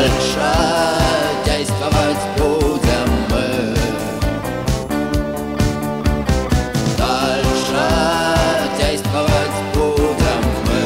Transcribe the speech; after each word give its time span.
Дальше 0.00 0.40
действовать 1.44 2.22
будем 2.38 3.10
мы 3.28 3.74
Дальше 6.96 7.84
действовать 8.78 9.58
будем 9.74 10.40
мы 10.64 10.80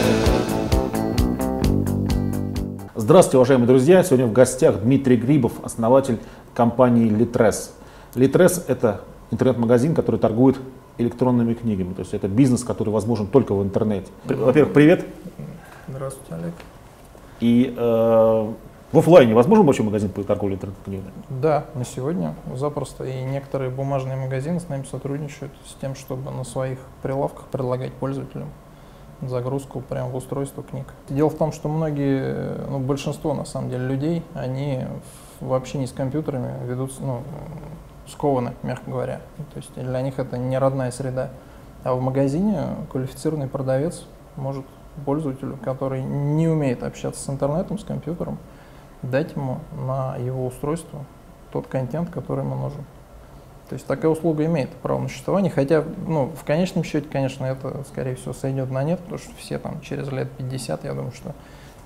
Здравствуйте, 2.96 3.36
уважаемые 3.36 3.68
друзья! 3.68 4.02
Сегодня 4.02 4.26
в 4.26 4.32
гостях 4.32 4.80
Дмитрий 4.80 5.16
Грибов, 5.16 5.52
основатель 5.62 6.18
компании 6.52 7.08
Litres. 7.08 7.70
Litres– 8.16 8.64
это 8.66 9.02
интернет-магазин, 9.30 9.94
который 9.94 10.18
торгует 10.18 10.56
электронными 10.98 11.54
книгами. 11.54 11.94
То 11.94 12.00
есть 12.00 12.14
это 12.14 12.26
бизнес, 12.26 12.64
который 12.64 12.90
возможен 12.90 13.28
только 13.28 13.54
в 13.54 13.62
интернете. 13.62 14.08
Во-первых, 14.24 14.74
привет. 14.74 15.06
Здравствуйте, 15.86 16.34
Олег. 16.34 16.54
И 17.38 17.72
э, 17.76 18.52
в 18.94 18.98
офлайне 18.98 19.34
возможен 19.34 19.66
вообще 19.66 19.82
магазин 19.82 20.08
по 20.08 20.22
торговле 20.22 20.54
интернет-книгами? 20.54 21.10
Да, 21.28 21.64
на 21.74 21.84
сегодня 21.84 22.34
запросто. 22.54 23.04
И 23.04 23.22
некоторые 23.22 23.70
бумажные 23.70 24.16
магазины 24.16 24.60
с 24.60 24.68
нами 24.68 24.84
сотрудничают 24.90 25.52
с 25.66 25.74
тем, 25.80 25.94
чтобы 25.94 26.30
на 26.30 26.44
своих 26.44 26.78
прилавках 27.02 27.46
предлагать 27.46 27.92
пользователям 27.92 28.48
загрузку 29.22 29.80
прямо 29.80 30.08
в 30.10 30.16
устройство 30.16 30.62
книг. 30.62 30.86
Дело 31.08 31.30
в 31.30 31.34
том, 31.34 31.52
что 31.52 31.68
многие, 31.68 32.68
ну, 32.68 32.78
большинство 32.78 33.34
на 33.34 33.44
самом 33.44 33.70
деле 33.70 33.86
людей, 33.86 34.22
они 34.34 34.84
в 34.84 35.24
в 35.44 35.52
общении 35.52 35.86
с 35.86 35.92
компьютерами 35.92 36.52
ведут, 36.66 36.92
ну, 37.00 37.22
скованы, 38.06 38.54
мягко 38.62 38.90
говоря. 38.90 39.20
То 39.52 39.56
есть 39.56 39.74
для 39.74 40.00
них 40.00 40.18
это 40.18 40.38
не 40.38 40.58
родная 40.58 40.90
среда. 40.90 41.30
А 41.84 41.94
в 41.94 42.00
магазине 42.00 42.62
квалифицированный 42.90 43.46
продавец 43.46 44.06
может 44.36 44.64
пользователю, 45.04 45.58
который 45.62 46.02
не 46.02 46.48
умеет 46.48 46.82
общаться 46.82 47.22
с 47.22 47.28
интернетом, 47.28 47.78
с 47.78 47.84
компьютером, 47.84 48.38
дать 49.10 49.32
ему 49.36 49.60
на 49.72 50.16
его 50.16 50.46
устройство 50.46 51.04
тот 51.52 51.66
контент, 51.66 52.10
который 52.10 52.44
ему 52.44 52.56
нужен. 52.56 52.84
То 53.68 53.74
есть 53.74 53.86
такая 53.86 54.10
услуга 54.10 54.44
имеет 54.44 54.70
право 54.70 55.00
на 55.00 55.08
существование, 55.08 55.50
хотя 55.50 55.84
ну, 56.06 56.26
в 56.26 56.44
конечном 56.44 56.84
счете, 56.84 57.08
конечно, 57.08 57.46
это, 57.46 57.84
скорее 57.88 58.14
всего, 58.14 58.34
сойдет 58.34 58.70
на 58.70 58.84
нет, 58.84 59.00
потому 59.00 59.18
что 59.18 59.34
все 59.36 59.58
там 59.58 59.80
через 59.80 60.10
лет 60.10 60.30
50, 60.32 60.84
я 60.84 60.92
думаю, 60.92 61.12
что 61.12 61.34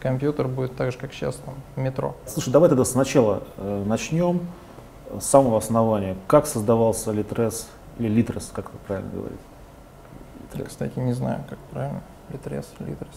компьютер 0.00 0.48
будет 0.48 0.76
так 0.76 0.92
же, 0.92 0.98
как 0.98 1.12
сейчас 1.12 1.36
там, 1.36 1.54
в 1.76 1.80
метро. 1.80 2.16
Слушай, 2.26 2.50
давай 2.50 2.68
тогда 2.68 2.84
сначала 2.84 3.44
э, 3.56 3.84
начнем 3.86 4.40
с 5.20 5.24
самого 5.24 5.58
основания. 5.58 6.16
Как 6.26 6.46
создавался 6.46 7.12
Litres 7.12 7.66
или 7.98 8.10
Litres, 8.10 8.50
как 8.52 8.66
это 8.66 8.78
правильно 8.86 9.10
говорить? 9.10 9.40
Я, 10.54 10.64
кстати, 10.64 10.98
не 10.98 11.12
знаю, 11.12 11.44
как 11.48 11.58
правильно, 11.70 12.00
Литрес, 12.30 12.66
Литрес. 12.80 13.08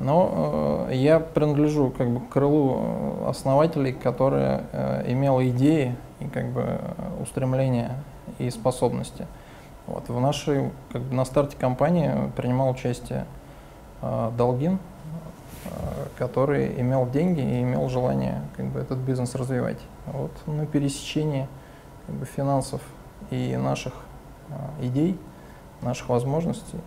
Но 0.00 0.86
э, 0.88 0.94
я 0.94 1.20
принадлежу 1.20 1.90
как 1.90 2.10
бы 2.10 2.20
к 2.20 2.28
крылу 2.30 2.78
э, 2.78 3.28
основателей, 3.28 3.92
которые 3.92 4.64
э, 4.72 5.12
имел 5.12 5.40
идеи 5.40 5.96
и 6.20 6.26
как 6.26 6.50
бы 6.52 6.62
э, 6.62 7.22
устремления 7.22 7.96
и 8.38 8.50
способности. 8.50 9.26
Вот. 9.86 10.08
В 10.08 10.18
нашей, 10.20 10.72
как 10.92 11.02
бы 11.02 11.14
на 11.14 11.24
старте 11.24 11.56
компании 11.56 12.10
принимал 12.36 12.70
участие 12.70 13.26
э, 14.02 14.32
Долгин, 14.36 14.78
э, 15.64 15.68
который 16.18 16.80
имел 16.80 17.08
деньги 17.08 17.40
и 17.40 17.62
имел 17.62 17.88
желание 17.88 18.42
как 18.56 18.66
бы, 18.66 18.80
этот 18.80 18.98
бизнес 18.98 19.34
развивать. 19.34 19.78
Вот 20.06 20.32
на 20.46 20.66
пересечении 20.66 21.46
как 22.06 22.16
бы, 22.16 22.26
финансов 22.26 22.80
и 23.30 23.56
наших 23.56 23.92
э, 24.48 24.86
идей, 24.86 25.18
наших 25.82 26.08
возможностей 26.08 26.80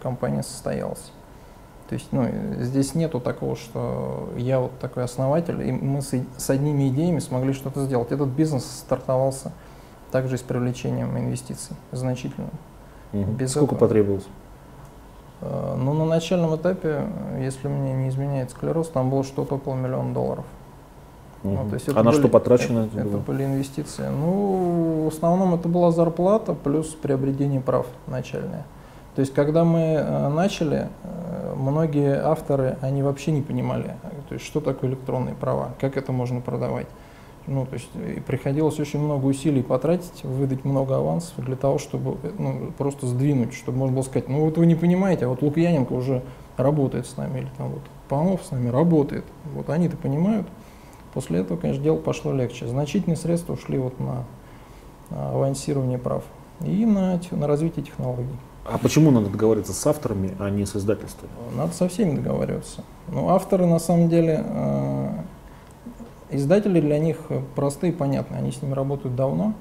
компания 0.00 0.42
состоялась. 0.42 1.12
То 1.88 1.94
есть, 1.94 2.08
ну, 2.12 2.28
здесь 2.60 2.94
нету 2.94 3.18
такого, 3.18 3.56
что 3.56 4.28
я 4.36 4.60
вот 4.60 4.78
такой 4.78 5.04
основатель, 5.04 5.66
и 5.66 5.72
мы 5.72 6.02
с, 6.02 6.12
с 6.36 6.50
одними 6.50 6.88
идеями 6.88 7.18
смогли 7.18 7.54
что-то 7.54 7.84
сделать. 7.84 8.12
Этот 8.12 8.28
бизнес 8.28 8.64
стартовался 8.66 9.52
также 10.12 10.34
и 10.34 10.38
с 10.38 10.42
привлечением 10.42 11.16
инвестиций 11.16 11.76
значительным. 11.92 12.50
Мгм. 13.12 13.32
Без 13.36 13.52
Сколько 13.52 13.74
этого. 13.74 13.88
потребовалось? 13.88 14.26
Э, 15.40 15.76
Ну, 15.78 15.94
на 15.94 16.04
начальном 16.04 16.54
этапе, 16.56 17.06
если 17.40 17.68
мне 17.68 17.94
не 17.94 18.08
изменяет 18.10 18.50
склероз, 18.50 18.88
там 18.88 19.08
было 19.08 19.24
что-то 19.24 19.54
около 19.54 19.74
миллиона 19.74 20.12
долларов. 20.12 20.44
Ну, 21.42 21.52
Мгм. 21.52 21.68
то 21.70 21.74
есть 21.74 21.88
а 21.88 21.92
это 21.92 22.02
на 22.02 22.10
были- 22.10 22.20
что 22.20 22.28
потрачено? 22.28 22.80
Это, 22.80 22.98
это 23.00 23.08
это 23.08 23.16
были 23.18 23.44
инвестиции. 23.44 24.08
Ну, 24.08 25.04
в 25.04 25.08
основном 25.14 25.54
это 25.54 25.68
была 25.68 25.90
зарплата 25.90 26.52
плюс 26.52 26.88
приобретение 26.88 27.62
прав 27.62 27.86
начальное. 28.06 28.64
То 29.14 29.20
есть, 29.20 29.32
когда 29.34 29.64
мы 29.64 29.80
э, 29.80 30.28
начали, 30.28 30.88
э, 31.02 31.27
многие 31.70 32.20
авторы, 32.22 32.76
они 32.80 33.02
вообще 33.02 33.32
не 33.32 33.42
понимали, 33.42 33.96
то 34.28 34.34
есть, 34.34 34.44
что 34.44 34.60
такое 34.60 34.90
электронные 34.90 35.34
права, 35.34 35.74
как 35.80 35.96
это 35.96 36.12
можно 36.12 36.40
продавать. 36.40 36.86
Ну, 37.46 37.64
то 37.64 37.74
есть, 37.74 37.88
приходилось 38.26 38.78
очень 38.78 39.00
много 39.00 39.24
усилий 39.24 39.62
потратить, 39.62 40.22
выдать 40.22 40.66
много 40.66 40.96
авансов 40.96 41.42
для 41.42 41.56
того, 41.56 41.78
чтобы 41.78 42.18
ну, 42.38 42.72
просто 42.76 43.06
сдвинуть, 43.06 43.54
чтобы 43.54 43.78
можно 43.78 43.94
было 43.94 44.02
сказать, 44.02 44.28
ну 44.28 44.44
вот 44.44 44.58
вы 44.58 44.66
не 44.66 44.74
понимаете, 44.74 45.24
а 45.24 45.28
вот 45.28 45.40
Лукьяненко 45.40 45.92
уже 45.94 46.22
работает 46.58 47.06
с 47.06 47.16
нами, 47.16 47.40
или 47.40 47.48
там 47.56 47.70
вот 47.70 47.82
Панов 48.08 48.42
с 48.42 48.50
нами 48.50 48.68
работает. 48.68 49.24
Вот 49.54 49.70
они-то 49.70 49.96
понимают. 49.96 50.46
После 51.14 51.40
этого, 51.40 51.56
конечно, 51.56 51.82
дело 51.82 51.96
пошло 51.96 52.32
легче. 52.32 52.66
Значительные 52.66 53.16
средства 53.16 53.54
ушли 53.54 53.78
вот 53.78 53.98
на 53.98 54.24
а, 55.10 55.32
авансирование 55.34 55.98
прав 55.98 56.24
и 56.60 56.84
на, 56.84 57.20
на 57.30 57.46
развитие 57.46 57.84
технологий. 57.84 58.36
А 58.70 58.76
почему 58.76 59.10
надо 59.10 59.30
договариваться 59.30 59.72
с 59.72 59.86
авторами, 59.86 60.36
а 60.38 60.50
не 60.50 60.66
с 60.66 60.76
издательствами? 60.76 61.30
Надо 61.56 61.72
со 61.72 61.88
всеми 61.88 62.16
договариваться. 62.16 62.84
Ну, 63.08 63.30
авторы, 63.30 63.64
на 63.64 63.78
самом 63.78 64.10
деле, 64.10 64.44
э, 64.46 65.08
издатели 66.30 66.80
для 66.80 66.98
них 66.98 67.16
простые 67.54 67.92
и 67.92 67.96
понятны. 67.96 68.36
Они 68.36 68.52
с 68.52 68.60
ними 68.60 68.74
работают 68.74 69.16
давно. 69.16 69.54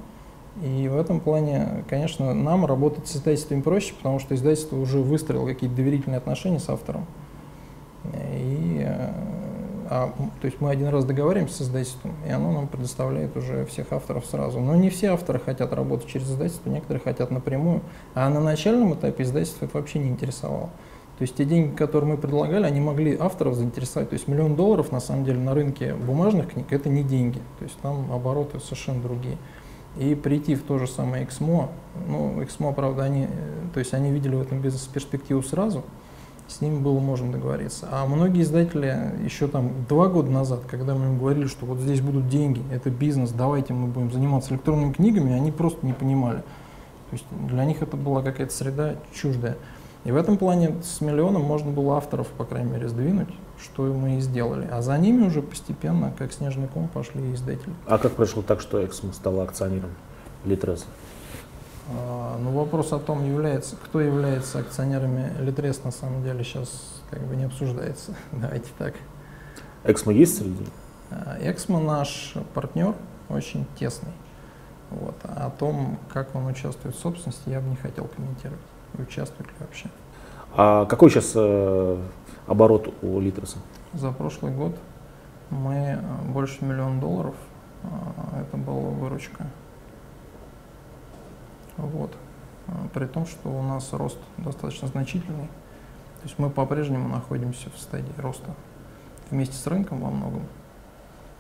И 0.62 0.90
в 0.90 0.98
этом 0.98 1.22
плане, 1.22 1.86
конечно, 1.90 2.34
нам 2.34 2.66
работать 2.66 3.08
с 3.08 3.16
издательствами 3.16 3.62
проще, 3.62 3.94
потому 3.94 4.20
что 4.20 4.36
издательство 4.36 4.76
уже 4.78 5.00
выстроило 5.00 5.46
какие-то 5.46 5.76
доверительные 5.76 6.18
отношения 6.18 6.60
с 6.60 6.68
автором. 6.68 7.06
И, 8.14 8.67
а, 9.90 10.14
то 10.42 10.46
есть 10.46 10.60
мы 10.62 10.70
один 10.70 10.88
раз 10.88 11.06
договариваемся 11.06 11.58
с 11.58 11.62
издательством, 11.62 12.14
и 12.26 12.30
оно 12.30 12.52
нам 12.52 12.68
предоставляет 12.68 13.36
уже 13.38 13.66
всех 13.66 13.92
авторов 13.92 14.26
сразу. 14.26 14.60
Но 14.60 14.76
не 14.76 14.90
все 14.90 15.12
авторы 15.12 15.40
хотят 15.40 15.74
работать 15.74 16.08
через 16.08 16.30
издательство, 16.30 16.70
некоторые 16.70 17.02
хотят 17.02 17.32
напрямую. 17.32 17.82
А 18.14 18.30
на 18.30 18.40
начальном 18.40 18.94
этапе 18.94 19.24
издательство 19.24 19.66
это 19.66 19.78
вообще 19.78 20.00
не 20.00 20.10
интересовало. 20.10 20.70
То 21.18 21.24
есть 21.24 21.36
те 21.36 21.46
деньги, 21.46 21.76
которые 21.76 22.12
мы 22.12 22.18
предлагали, 22.18 22.66
они 22.66 22.80
могли 22.80 23.18
авторов 23.18 23.56
заинтересовать. 23.56 24.10
То 24.10 24.14
есть 24.14 24.28
миллион 24.28 24.56
долларов 24.56 24.92
на 24.92 25.00
самом 25.00 25.26
деле 25.26 25.40
на 25.40 25.56
рынке 25.56 25.96
бумажных 25.96 26.54
книг 26.54 26.68
это 26.72 26.90
не 26.90 27.04
деньги. 27.04 27.40
То 27.58 27.64
есть 27.64 27.78
там 27.80 28.12
обороты 28.12 28.60
совершенно 28.60 29.02
другие. 29.02 29.38
И 29.98 30.14
прийти 30.14 30.54
в 30.54 30.62
то 30.62 30.78
же 30.78 30.86
самое 30.86 31.24
Эксмо, 31.24 31.70
ну, 32.08 32.44
Эксмо, 32.44 32.72
правда, 32.72 33.04
они, 33.04 33.24
э, 33.24 33.28
то 33.74 33.80
есть 33.80 33.96
они 33.96 34.12
видели 34.12 34.36
в 34.36 34.42
этом 34.42 34.62
бизнес 34.62 34.84
перспективу 34.84 35.42
сразу, 35.42 35.84
с 36.48 36.62
ними 36.62 36.80
было 36.80 37.00
можно 37.00 37.32
договориться. 37.32 37.88
А 37.92 38.06
многие 38.06 38.42
издатели 38.42 39.14
еще 39.24 39.48
там 39.48 39.72
два 39.90 40.08
года 40.08 40.32
назад, 40.32 40.62
когда 40.68 40.96
мы 40.96 41.06
им 41.06 41.20
говорили, 41.20 41.48
что 41.48 41.66
вот 41.66 41.80
здесь 41.80 42.02
будут 42.02 42.30
деньги, 42.30 42.64
это 42.72 42.90
бизнес, 42.90 43.32
давайте 43.32 43.74
мы 43.74 43.88
будем 43.88 44.12
заниматься 44.12 44.54
электронными 44.54 44.94
книгами, 44.94 45.34
они 45.34 45.52
просто 45.52 45.86
не 45.86 45.94
понимали. 45.94 46.40
То 47.10 47.14
есть 47.14 47.26
для 47.48 47.66
них 47.66 47.82
это 47.82 47.96
была 47.98 48.22
какая-то 48.22 48.54
среда 48.54 48.96
чуждая. 49.14 49.58
И 50.04 50.12
в 50.12 50.16
этом 50.16 50.38
плане 50.38 50.76
с 50.84 51.02
миллионом 51.02 51.42
можно 51.42 51.72
было 51.72 51.98
авторов, 51.98 52.28
по 52.28 52.46
крайней 52.46 52.72
мере, 52.72 52.88
сдвинуть, 52.88 53.28
что 53.62 53.84
мы 53.84 54.18
и 54.18 54.22
сделали. 54.22 54.68
А 54.72 54.82
за 54.82 54.98
ними 54.98 55.28
уже 55.28 55.42
постепенно, 55.42 56.14
как 56.18 56.32
снежный 56.32 56.68
ком, 56.68 56.88
пошли 56.88 57.34
издатели. 57.34 57.74
А 57.86 57.98
как 57.98 58.14
произошло 58.14 58.42
так, 58.42 58.62
что 58.62 58.86
Эксмо 58.86 59.12
стала 59.12 59.44
акционером 59.44 59.90
Литреса? 60.46 60.86
А, 61.90 62.38
Ну, 62.38 62.52
вопрос 62.52 62.94
о 62.94 63.00
том, 63.00 63.26
является, 63.26 63.76
кто 63.76 64.02
является 64.02 64.60
акционерами 64.60 65.32
Литрес, 65.40 65.84
на 65.84 65.92
самом 65.92 66.24
деле, 66.24 66.44
сейчас 66.44 67.02
как 67.10 67.22
бы 67.22 67.36
не 67.36 67.46
обсуждается. 67.46 68.14
Давайте 68.32 68.70
так. 68.78 68.94
Эксмо 69.84 70.14
есть 70.14 70.38
среди? 70.38 70.66
А, 71.12 71.38
Эксмо 71.42 71.80
наш 71.80 72.34
партнер, 72.54 72.94
очень 73.30 73.66
тесный. 73.80 74.12
Вот. 74.90 75.16
А 75.24 75.48
о 75.48 75.50
том, 75.50 75.98
как 76.14 76.36
он 76.36 76.46
участвует 76.48 76.96
в 76.96 77.00
собственности, 77.00 77.50
я 77.50 77.60
бы 77.60 77.70
не 77.70 77.76
хотел 77.76 78.06
комментировать. 78.06 78.60
Участвует 78.98 79.48
ли 79.50 79.56
вообще. 79.60 79.90
А 80.56 80.86
какой 80.86 81.10
сейчас 81.10 81.34
э, 81.36 81.98
оборот 82.48 82.94
у 83.02 83.20
Литреса? 83.20 83.58
За 83.94 84.12
прошлый 84.12 84.52
год 84.54 84.76
мы 85.50 85.74
э, 85.74 86.00
больше 86.32 86.64
миллиона 86.64 87.00
долларов, 87.00 87.36
а, 87.84 88.42
это 88.42 88.58
была 88.58 88.80
выручка. 88.80 89.46
Вот. 91.78 92.12
А, 92.68 92.72
При 92.94 93.06
том, 93.06 93.26
что 93.26 93.50
у 93.50 93.62
нас 93.62 93.94
рост 93.94 94.18
достаточно 94.38 94.88
значительный. 94.88 95.48
То 95.48 96.24
есть 96.24 96.40
мы 96.40 96.50
по-прежнему 96.50 97.08
находимся 97.08 97.70
в 97.70 97.80
стадии 97.80 98.14
роста 98.18 98.52
вместе 99.30 99.56
с 99.56 99.68
рынком 99.68 100.02
во 100.02 100.10
многом, 100.10 100.42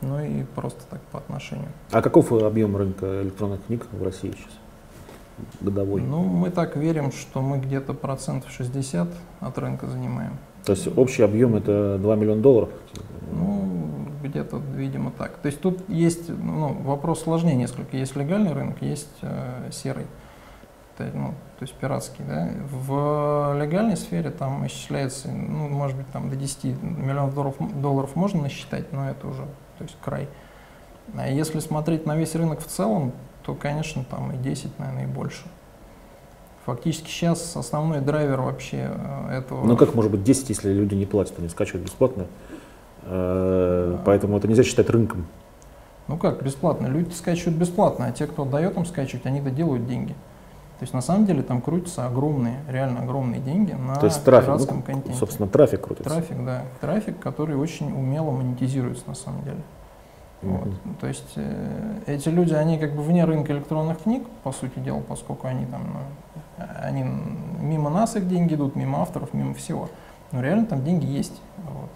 ну 0.01 0.19
и 0.23 0.43
просто 0.43 0.81
так 0.89 1.01
по 1.11 1.17
отношению. 1.17 1.69
А 1.91 2.01
каков 2.01 2.31
объем 2.31 2.77
рынка 2.77 3.23
электронных 3.23 3.65
книг 3.65 3.85
в 3.91 4.03
России 4.03 4.31
сейчас? 4.31 4.53
Годовой. 5.61 6.01
Ну, 6.01 6.23
мы 6.23 6.49
так 6.49 6.75
верим, 6.75 7.11
что 7.11 7.41
мы 7.41 7.59
где-то 7.59 7.93
процентов 7.93 8.51
60 8.51 9.07
от 9.39 9.57
рынка 9.57 9.85
занимаем. 9.85 10.37
То 10.65 10.73
есть 10.73 10.87
общий 10.97 11.21
объем 11.21 11.55
это 11.55 11.97
2 11.99 12.15
миллиона 12.15 12.41
долларов? 12.41 12.69
Ну, 13.31 13.87
где-то, 14.23 14.61
видимо, 14.75 15.11
так. 15.11 15.37
То 15.37 15.47
есть 15.47 15.61
тут 15.61 15.87
есть 15.89 16.29
ну, 16.29 16.73
вопрос 16.83 17.21
сложнее 17.21 17.55
несколько. 17.55 17.97
Есть 17.97 18.15
легальный 18.15 18.51
рынок, 18.51 18.81
есть 18.81 19.09
э, 19.21 19.69
серый, 19.71 20.07
ну, 20.99 21.33
то 21.59 21.63
есть 21.63 21.73
пиратский. 21.75 22.23
Да? 22.27 22.49
В 22.69 23.55
легальной 23.59 23.97
сфере 23.97 24.29
там 24.31 24.65
исчисляется, 24.67 25.29
ну, 25.29 25.67
может 25.69 25.97
быть, 25.97 26.07
там 26.11 26.29
до 26.29 26.35
10 26.35 26.81
миллионов 26.81 27.33
долларов, 27.33 27.55
долларов 27.81 28.15
можно 28.15 28.43
насчитать, 28.43 28.91
но 28.91 29.09
это 29.09 29.27
уже 29.27 29.43
то 29.77 29.83
есть 29.83 29.95
край. 30.03 30.27
А 31.15 31.27
если 31.29 31.59
смотреть 31.59 32.05
на 32.05 32.15
весь 32.15 32.35
рынок 32.35 32.59
в 32.59 32.67
целом, 32.67 33.13
то, 33.43 33.53
конечно, 33.53 34.03
там 34.03 34.31
и 34.31 34.37
10, 34.37 34.77
наверное, 34.79 35.03
и 35.03 35.07
больше. 35.07 35.43
Фактически 36.65 37.07
сейчас 37.07 37.55
основной 37.55 38.01
драйвер 38.01 38.41
вообще 38.41 38.91
э, 38.93 39.37
этого... 39.37 39.65
Ну 39.65 39.77
как 39.77 39.95
может 39.95 40.11
быть 40.11 40.23
10, 40.23 40.49
если 40.49 40.73
люди 40.73 40.95
не 40.95 41.05
платят, 41.05 41.39
они 41.39 41.47
скачивают 41.47 41.85
бесплатно? 41.85 42.27
Э, 43.03 43.97
Поэтому 44.03 44.37
это 44.37 44.49
нельзя 44.49 44.63
считать 44.63 44.89
рынком. 44.89 45.27
Ну 46.09 46.17
как, 46.17 46.43
бесплатно? 46.43 46.87
Люди 46.87 47.13
скачивают 47.13 47.57
бесплатно, 47.57 48.07
а 48.07 48.11
те, 48.11 48.27
кто 48.27 48.43
дает 48.43 48.75
им 48.75 48.85
скачивать, 48.85 49.25
они 49.25 49.39
доделают 49.39 49.87
деньги. 49.87 50.13
То 50.79 50.83
есть 50.83 50.93
на 50.93 51.01
самом 51.01 51.25
деле 51.25 51.41
там 51.41 51.59
крутятся 51.59 52.05
огромные, 52.05 52.59
реально 52.69 53.01
огромные 53.01 53.41
деньги 53.41 53.71
на 53.71 53.95
То 53.95 54.05
есть 54.05 54.23
трафик, 54.23 54.45
пиратском 54.45 54.77
ну, 54.77 54.83
контенте. 54.83 55.17
собственно, 55.17 55.49
трафик 55.49 55.81
крутится. 55.81 56.09
Трафик, 56.09 56.45
да. 56.45 56.61
Трафик, 56.81 57.19
который 57.19 57.55
очень 57.55 57.91
умело 57.91 58.29
монетизируется 58.29 59.03
на 59.07 59.15
самом 59.15 59.43
деле. 59.43 59.61
Вот. 60.43 60.69
То 61.01 61.07
есть 61.07 61.33
э, 61.35 61.99
эти 62.05 62.29
люди, 62.29 62.53
они 62.53 62.77
как 62.77 62.95
бы 62.95 63.01
вне 63.01 63.25
рынка 63.25 63.53
электронных 63.53 64.03
книг, 64.03 64.27
по 64.43 64.51
сути 64.51 64.77
дела, 64.77 65.01
поскольку 65.01 65.47
они 65.47 65.65
там, 65.65 65.81
ну, 65.93 66.65
они 66.79 67.03
мимо 67.59 67.89
нас 67.89 68.15
их 68.15 68.27
деньги 68.27 68.53
идут, 68.53 68.75
мимо 68.75 69.01
авторов, 69.01 69.33
мимо 69.33 69.55
всего. 69.55 69.89
Но 70.31 70.41
реально 70.41 70.67
там 70.67 70.83
деньги 70.83 71.07
есть. 71.07 71.41
Вот. 71.57 71.89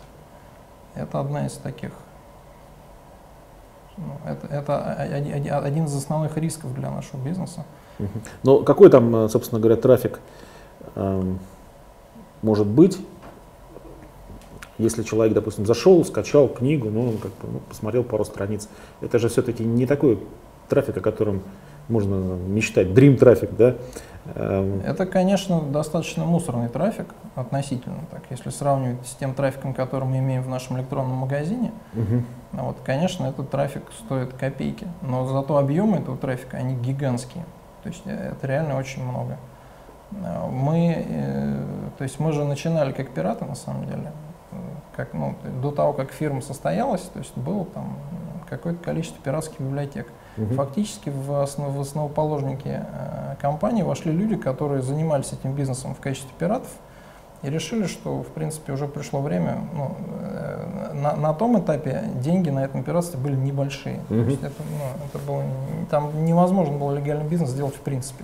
Это 0.95 1.19
одна 1.19 1.45
из 1.45 1.53
таких. 1.53 1.91
ну, 3.97 4.13
это 4.25 4.47
это 4.47 4.93
один 5.59 5.85
из 5.85 5.95
основных 5.95 6.35
рисков 6.37 6.73
для 6.73 6.89
нашего 6.89 7.21
бизнеса. 7.23 7.63
Но 8.43 8.59
какой 8.59 8.89
там, 8.89 9.15
э, 9.15 9.29
собственно 9.29 9.59
говоря, 9.59 9.79
трафик 9.79 10.19
эм, 10.95 11.39
может 12.41 12.67
быть, 12.67 12.99
если 14.77 15.03
человек, 15.03 15.33
допустим, 15.33 15.65
зашел, 15.65 16.03
скачал 16.03 16.47
книгу, 16.47 16.89
ну, 16.89 17.09
он 17.09 17.17
как 17.17 17.31
бы, 17.31 17.53
ну, 17.53 17.59
посмотрел 17.69 18.03
пару 18.03 18.25
страниц. 18.25 18.67
Это 19.01 19.19
же 19.19 19.29
все-таки 19.29 19.63
не 19.63 19.85
такой 19.85 20.19
трафик, 20.69 20.97
о 20.97 21.01
котором 21.01 21.43
можно 21.87 22.15
мечтать, 22.15 22.87
dream 22.87 23.17
трафик, 23.17 23.51
да? 23.57 23.75
Эм, 24.35 24.81
Это, 24.85 25.05
конечно, 25.05 25.61
достаточно 25.61 26.25
мусорный 26.25 26.69
трафик 26.69 27.07
относительно, 27.35 27.99
так, 28.09 28.23
если 28.29 28.49
сравнивать 28.49 29.05
с 29.05 29.15
тем 29.15 29.33
трафиком, 29.33 29.73
который 29.73 30.05
мы 30.05 30.19
имеем 30.19 30.43
в 30.43 30.49
нашем 30.49 30.77
электронном 30.77 31.17
магазине. 31.17 31.71
Ну 31.93 32.65
Вот, 32.65 32.77
конечно, 32.83 33.25
этот 33.25 33.49
трафик 33.49 33.83
стоит 33.99 34.33
копейки, 34.33 34.87
но 35.01 35.25
зато 35.25 35.57
объемы 35.57 35.97
этого 35.97 36.17
трафика, 36.17 36.57
они 36.57 36.75
гигантские. 36.75 37.45
То 37.83 37.89
есть 37.89 38.01
э, 38.05 38.31
это 38.31 38.47
реально 38.47 38.77
очень 38.77 39.03
много. 39.03 39.37
Э, 40.11 40.47
Мы, 40.47 41.05
э, 41.07 41.55
то 41.97 42.03
есть 42.03 42.19
мы 42.19 42.31
же 42.31 42.43
начинали 42.43 42.91
как 42.91 43.09
пираты 43.09 43.45
на 43.45 43.55
самом 43.55 43.85
деле. 43.85 44.11
Как, 44.95 45.13
ну, 45.13 45.35
до 45.61 45.71
того, 45.71 45.93
как 45.93 46.11
фирма 46.11 46.41
состоялась, 46.41 47.01
то 47.01 47.19
есть 47.19 47.35
было 47.37 47.65
там 47.65 47.95
какое-то 48.49 48.83
количество 48.83 49.21
пиратских 49.23 49.61
библиотек. 49.61 50.07
Мгм. 50.35 50.55
Фактически 50.55 51.09
в, 51.09 51.41
основ, 51.41 51.73
в 51.73 51.79
основоположники 51.79 52.83
компании 53.41 53.83
вошли 53.83 54.11
люди, 54.11 54.35
которые 54.35 54.81
занимались 54.81 55.31
этим 55.31 55.53
бизнесом 55.53 55.95
в 55.95 56.01
качестве 56.01 56.31
пиратов 56.37 56.69
и 57.41 57.49
решили, 57.49 57.87
что 57.87 58.21
в 58.21 58.27
принципе 58.27 58.73
уже 58.73 58.87
пришло 58.87 59.21
время. 59.21 59.59
Ну, 59.73 59.95
на, 61.01 61.15
на 61.15 61.33
том 61.33 61.59
этапе 61.59 62.03
деньги 62.21 62.49
на 62.49 62.63
этом 62.63 62.83
пиратстве 62.83 63.19
были 63.19 63.35
небольшие. 63.35 63.99
То 64.07 64.13
Мгм. 64.13 64.29
есть 64.29 64.43
это, 64.43 64.53
ну, 64.59 65.05
это 65.07 65.25
было, 65.25 65.43
там 65.89 66.25
невозможно 66.25 66.77
было 66.77 66.93
легальный 66.93 67.27
бизнес 67.27 67.49
сделать 67.49 67.75
в 67.75 67.79
принципе. 67.81 68.23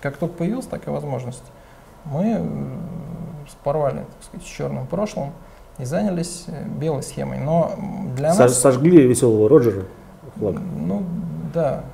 Как 0.00 0.16
только 0.16 0.34
появилась 0.36 0.66
такая 0.66 0.94
возможность, 0.94 1.44
мы 2.04 2.36
э, 2.38 2.46
порвали, 3.62 3.98
так 3.98 4.24
сказать, 4.24 4.46
с 4.46 4.50
черным 4.50 4.86
прошлым 4.86 5.32
и 5.78 5.84
занялись 5.84 6.44
э, 6.48 6.64
белой 6.66 7.02
схемой. 7.02 7.38
Но 7.38 7.72
для 8.16 8.30
Сож- 8.32 8.38
нас... 8.38 8.58
Сожгли 8.58 9.06
веселого 9.06 9.48
Роджера 9.48 9.84
флаг. 10.38 10.56
Ну, 10.76 11.02
да, 11.52 11.84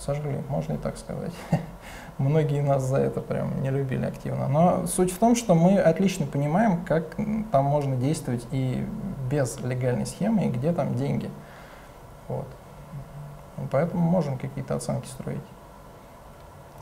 сожгли, 0.00 0.38
можно 0.48 0.74
и 0.74 0.76
так 0.78 0.96
сказать. 0.98 1.32
Многие 2.18 2.62
нас 2.62 2.82
за 2.82 2.96
это 2.96 3.20
прям 3.20 3.62
не 3.62 3.70
любили 3.70 4.04
активно. 4.04 4.48
Но 4.48 4.86
суть 4.86 5.12
в 5.12 5.18
том, 5.18 5.36
что 5.36 5.54
мы 5.54 5.78
отлично 5.78 6.24
понимаем, 6.26 6.80
как 6.84 7.16
там 7.52 7.64
можно 7.64 7.94
действовать 7.96 8.46
и 8.52 8.86
без 9.28 9.58
легальной 9.60 10.06
схемы, 10.06 10.46
и 10.46 10.48
где 10.48 10.72
там 10.72 10.94
деньги. 10.94 11.30
Вот. 12.28 12.46
Поэтому 13.70 14.02
можем 14.02 14.38
какие-то 14.38 14.76
оценки 14.76 15.06
строить. 15.06 15.40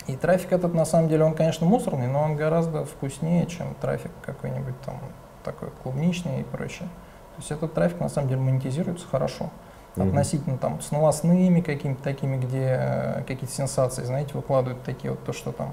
И 0.07 0.17
трафик 0.17 0.53
этот, 0.53 0.75
на 0.75 0.85
самом 0.85 1.09
деле, 1.09 1.25
он, 1.25 1.35
конечно, 1.35 1.67
мусорный, 1.67 2.09
но 2.09 2.23
он 2.23 2.37
гораздо 2.37 2.85
вкуснее, 2.85 3.47
чем 3.47 3.75
трафик 3.81 4.11
какой-нибудь 4.23 4.79
там 4.83 4.99
такой 5.45 5.71
клубничный 5.83 6.41
и 6.41 6.45
прочее. 6.45 6.89
То 7.37 7.39
есть 7.39 7.51
этот 7.51 7.75
трафик, 7.75 8.01
на 8.01 8.09
самом 8.09 8.29
деле, 8.29 8.41
монетизируется 8.41 9.07
хорошо 9.07 9.51
относительно 9.97 10.59
там 10.59 10.81
с 10.81 10.91
новостными 10.91 11.61
какими-то 11.61 12.03
такими, 12.03 12.37
где 12.37 12.77
э, 12.81 13.23
какие-то 13.27 13.55
сенсации, 13.55 14.03
знаете, 14.03 14.35
выкладывают 14.35 14.83
такие 14.83 15.13
вот 15.13 15.23
то, 15.25 15.33
что 15.33 15.53
там, 15.53 15.73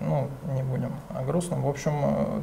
ну, 0.00 0.28
не 0.54 0.62
будем 0.62 0.92
о 1.10 1.22
грустном. 1.22 1.62
В 1.62 1.68
общем, 1.68 1.92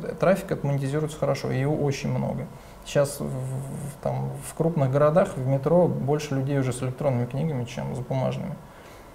э, 0.03 0.13
трафик 0.19 0.51
это 0.51 0.65
монетизируется 0.68 1.18
хорошо, 1.18 1.51
и 1.51 1.59
его 1.59 1.75
очень 1.75 2.09
много. 2.09 2.45
Сейчас 2.88 3.19
в, 3.19 4.01
там, 4.01 4.30
в 4.50 4.54
крупных 4.54 4.89
городах, 4.92 5.36
в 5.36 5.45
метро 5.45 5.88
больше 5.89 6.36
людей 6.36 6.57
уже 6.57 6.72
с 6.72 6.81
электронными 6.81 7.25
книгами, 7.25 7.66
чем 7.66 7.94
с 7.95 8.00
бумажными. 8.00 8.54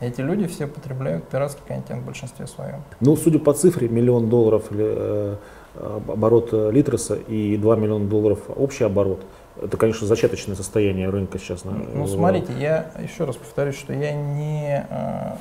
Эти 0.00 0.20
люди 0.20 0.46
все 0.46 0.66
потребляют 0.66 1.24
пиратский 1.28 1.62
контент 1.66 2.02
в 2.02 2.06
большинстве 2.06 2.46
своем. 2.46 2.82
Ну, 3.00 3.16
судя 3.16 3.38
по 3.38 3.54
цифре, 3.54 3.88
миллион 3.88 4.28
долларов 4.28 4.64
э, 4.70 5.36
об- 5.80 6.10
оборот 6.10 6.50
э, 6.52 6.70
Литроса 6.70 7.14
и 7.14 7.56
2 7.56 7.76
миллиона 7.76 8.04
долларов 8.06 8.40
общий 8.54 8.84
оборот. 8.84 9.24
Это, 9.62 9.76
конечно, 9.78 10.06
зачаточное 10.06 10.56
состояние 10.56 11.08
рынка 11.08 11.38
сейчас. 11.38 11.64
Ну, 11.64 12.04
в- 12.04 12.08
смотрите, 12.10 12.52
я 12.58 12.90
еще 13.02 13.24
раз 13.24 13.36
повторюсь, 13.36 13.76
что 13.76 13.94
я 13.94 14.12
не, 14.12 14.84
э, 14.90 15.32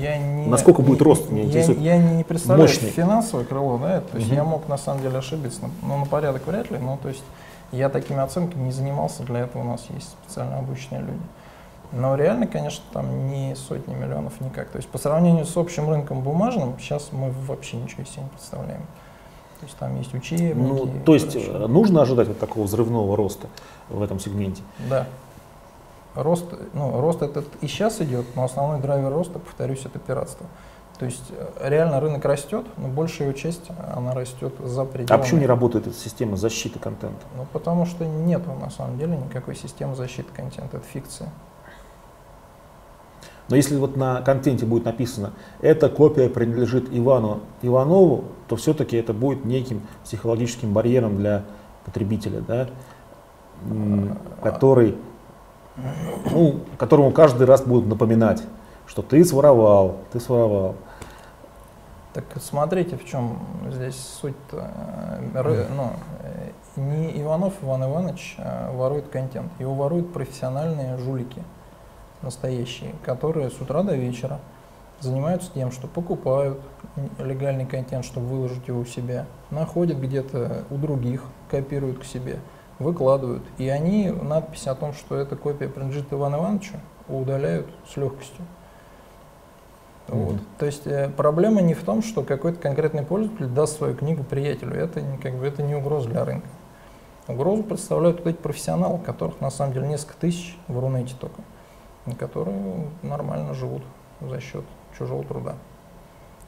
я 0.00 0.18
не... 0.18 0.46
Насколько 0.46 0.82
будет 0.82 1.02
рост, 1.02 1.30
меня 1.30 1.42
я, 1.44 1.48
интересует. 1.48 1.78
я 1.78 1.96
не 1.98 2.22
представляю 2.22 2.68
Мощный. 2.68 2.90
финансовое 2.90 3.44
крыло, 3.44 3.78
да, 3.78 4.02
то 4.02 4.18
есть 4.18 4.28
Мгм. 4.28 4.36
я 4.36 4.44
мог 4.44 4.68
на 4.68 4.76
самом 4.78 5.02
деле 5.02 5.18
ошибиться, 5.18 5.62
но 5.82 5.98
на 5.98 6.06
порядок 6.06 6.46
вряд 6.46 6.70
ли, 6.70 6.78
но 6.78 6.96
то 7.02 7.08
есть 7.08 7.24
я 7.72 7.88
такими 7.88 8.20
оценками 8.20 8.64
не 8.64 8.72
занимался, 8.72 9.22
для 9.22 9.40
этого 9.40 9.62
у 9.62 9.66
нас 9.66 9.86
есть 9.90 10.10
специально 10.22 10.58
обученные 10.58 11.00
люди. 11.00 11.22
Но 11.92 12.14
реально, 12.14 12.46
конечно, 12.46 12.84
там 12.92 13.28
не 13.28 13.54
сотни 13.54 13.94
миллионов 13.94 14.40
никак. 14.40 14.68
То 14.68 14.76
есть 14.76 14.88
по 14.88 14.98
сравнению 14.98 15.44
с 15.44 15.56
общим 15.56 15.88
рынком 15.90 16.22
бумажным, 16.22 16.78
сейчас 16.78 17.10
мы 17.12 17.30
вообще 17.46 17.76
ничего 17.76 18.02
из 18.02 18.08
себя 18.10 18.22
не 18.22 18.28
представляем. 18.30 18.82
То 19.60 19.66
есть 19.66 19.76
там 19.78 19.96
есть 19.98 20.14
учебники. 20.14 20.54
Ну, 20.54 20.88
то 21.04 21.14
есть 21.14 21.32
прочее. 21.32 21.52
э, 21.52 21.66
нужно 21.66 22.02
ожидать 22.02 22.28
вот 22.28 22.38
такого 22.38 22.64
взрывного 22.64 23.16
роста 23.16 23.46
в 23.88 24.02
этом 24.02 24.18
сегменте. 24.18 24.62
Да. 24.90 25.06
Рост, 26.14 26.46
ну, 26.72 27.00
рост 27.00 27.22
этот 27.22 27.46
и 27.60 27.68
сейчас 27.68 28.00
идет, 28.00 28.26
но 28.34 28.44
основной 28.44 28.80
драйвер 28.80 29.10
роста, 29.10 29.38
повторюсь, 29.38 29.84
это 29.84 29.98
пиратство. 29.98 30.46
То 30.98 31.06
есть 31.06 31.24
э, 31.30 31.68
реально 31.68 32.00
рынок 32.00 32.24
растет, 32.24 32.64
но 32.76 32.88
большая 32.88 33.28
его 33.28 33.38
часть, 33.38 33.70
она 33.94 34.14
растет 34.14 34.54
за 34.62 34.84
пределами. 34.84 35.20
А 35.20 35.22
почему 35.22 35.40
не 35.40 35.46
работает 35.46 35.86
эта 35.86 35.96
система 35.96 36.36
защиты 36.36 36.78
контента? 36.78 37.24
Ну, 37.36 37.46
потому 37.52 37.86
что 37.86 38.04
нет 38.04 38.42
на 38.60 38.70
самом 38.70 38.98
деле 38.98 39.16
никакой 39.16 39.56
системы 39.56 39.96
защиты 39.96 40.28
контента, 40.34 40.76
это 40.76 40.86
фикция. 40.86 41.30
Но 43.48 43.56
если 43.56 43.76
вот 43.76 43.96
на 43.96 44.22
контенте 44.22 44.64
будет 44.64 44.84
написано, 44.84 45.32
эта 45.60 45.88
копия 45.88 46.28
принадлежит 46.28 46.88
Ивану 46.90 47.40
Иванову, 47.60 48.24
то 48.48 48.56
все-таки 48.56 48.96
это 48.96 49.12
будет 49.12 49.44
неким 49.44 49.82
психологическим 50.04 50.72
барьером 50.72 51.18
для 51.18 51.42
потребителя, 51.84 52.40
да, 52.40 52.68
м, 53.68 54.18
который, 54.42 54.96
ну, 56.30 56.60
которому 56.78 57.10
каждый 57.10 57.46
раз 57.46 57.62
будут 57.62 57.88
напоминать, 57.88 58.42
что 58.86 59.02
ты 59.02 59.24
своровал, 59.24 59.98
ты 60.12 60.20
своровал. 60.20 60.76
Так 62.12 62.24
смотрите, 62.40 62.96
в 62.96 63.04
чем 63.06 63.38
здесь 63.70 63.96
суть-то. 63.96 64.70
Э, 65.34 65.66
Ну, 65.74 65.92
э, 66.20 66.50
не 66.76 67.22
Иванов 67.22 67.54
Иван 67.62 67.84
Иванович 67.84 68.34
э, 68.36 68.70
ворует 68.74 69.08
контент, 69.08 69.50
его 69.58 69.74
воруют 69.74 70.12
профессиональные 70.12 70.98
жулики, 70.98 71.42
настоящие, 72.20 72.94
которые 73.02 73.50
с 73.50 73.58
утра 73.60 73.82
до 73.82 73.94
вечера 73.94 74.40
занимаются 75.00 75.50
тем, 75.52 75.72
что 75.72 75.88
покупают 75.88 76.60
легальный 77.18 77.66
контент, 77.66 78.04
чтобы 78.04 78.26
выложить 78.26 78.68
его 78.68 78.80
у 78.80 78.84
себя, 78.84 79.26
находят 79.50 79.98
где-то 79.98 80.64
у 80.70 80.76
других, 80.76 81.24
копируют 81.50 81.98
к 81.98 82.04
себе, 82.04 82.38
выкладывают. 82.78 83.42
И 83.58 83.68
они 83.68 84.10
надпись 84.10 84.66
о 84.66 84.74
том, 84.74 84.92
что 84.92 85.16
эта 85.16 85.34
копия 85.34 85.68
принадлежит 85.68 86.12
Ивану 86.12 86.38
Ивановичу, 86.38 86.74
удаляют 87.08 87.68
с 87.86 87.96
легкостью. 87.96 88.44
Вот. 90.12 90.34
Мгм. 90.34 90.40
То 90.58 90.66
есть 90.66 90.86
э, 90.86 91.08
проблема 91.08 91.62
не 91.62 91.72
в 91.72 91.82
том, 91.82 92.02
что 92.02 92.22
какой-то 92.22 92.60
конкретный 92.60 93.02
пользователь 93.02 93.46
даст 93.46 93.78
свою 93.78 93.96
книгу 93.96 94.22
приятелю. 94.22 94.74
Это 94.74 95.02
как 95.22 95.34
бы, 95.34 95.46
это 95.46 95.62
не 95.62 95.74
угроза 95.74 96.08
для 96.10 96.24
рынка. 96.24 96.46
Угрозу 97.28 97.62
представляют 97.62 98.18
вот 98.18 98.26
эти 98.26 98.36
профессионалы, 98.36 98.98
которых 98.98 99.40
на 99.40 99.50
самом 99.50 99.72
деле 99.72 99.88
несколько 99.88 100.14
тысяч 100.18 100.58
в 100.68 100.78
Рунете 100.78 101.14
только, 101.18 101.40
которые 102.18 102.88
нормально 103.02 103.54
живут 103.54 103.82
за 104.20 104.38
счет 104.40 104.64
чужого 104.98 105.24
труда. 105.24 105.54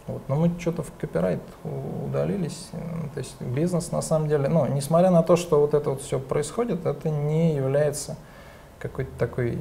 Вот. 0.07 0.21
Но 0.29 0.37
мы 0.37 0.51
что-то 0.61 0.83
в 0.83 0.93
копирайт 1.01 1.41
удалились. 2.05 2.69
То 3.15 3.19
есть 3.19 3.41
бизнес 3.41 3.93
на 3.93 4.03
самом 4.03 4.29
деле, 4.29 4.49
ну, 4.49 4.67
несмотря 4.67 5.11
на 5.11 5.23
то, 5.23 5.37
что 5.37 5.61
вот 5.61 5.73
это 5.73 5.91
вот 5.91 6.03
все 6.03 6.19
происходит, 6.19 6.85
это 6.85 7.09
не 7.09 7.55
является 7.55 8.17
какой-то 8.79 9.13
такой, 9.19 9.59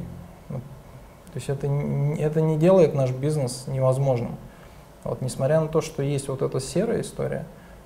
то 1.34 1.40
есть 1.40 1.50
это, 1.50 1.66
это 1.66 2.42
не 2.42 2.58
делает 2.58 2.94
наш 2.94 3.10
бизнес 3.10 3.66
невозможным. 3.68 4.38
Вот, 5.04 5.22
несмотря 5.22 5.60
на 5.62 5.68
то, 5.68 5.82
что 5.82 6.04
есть 6.04 6.28
вот 6.28 6.44
эта 6.44 6.60
серая 6.60 7.02
история, 7.02 7.46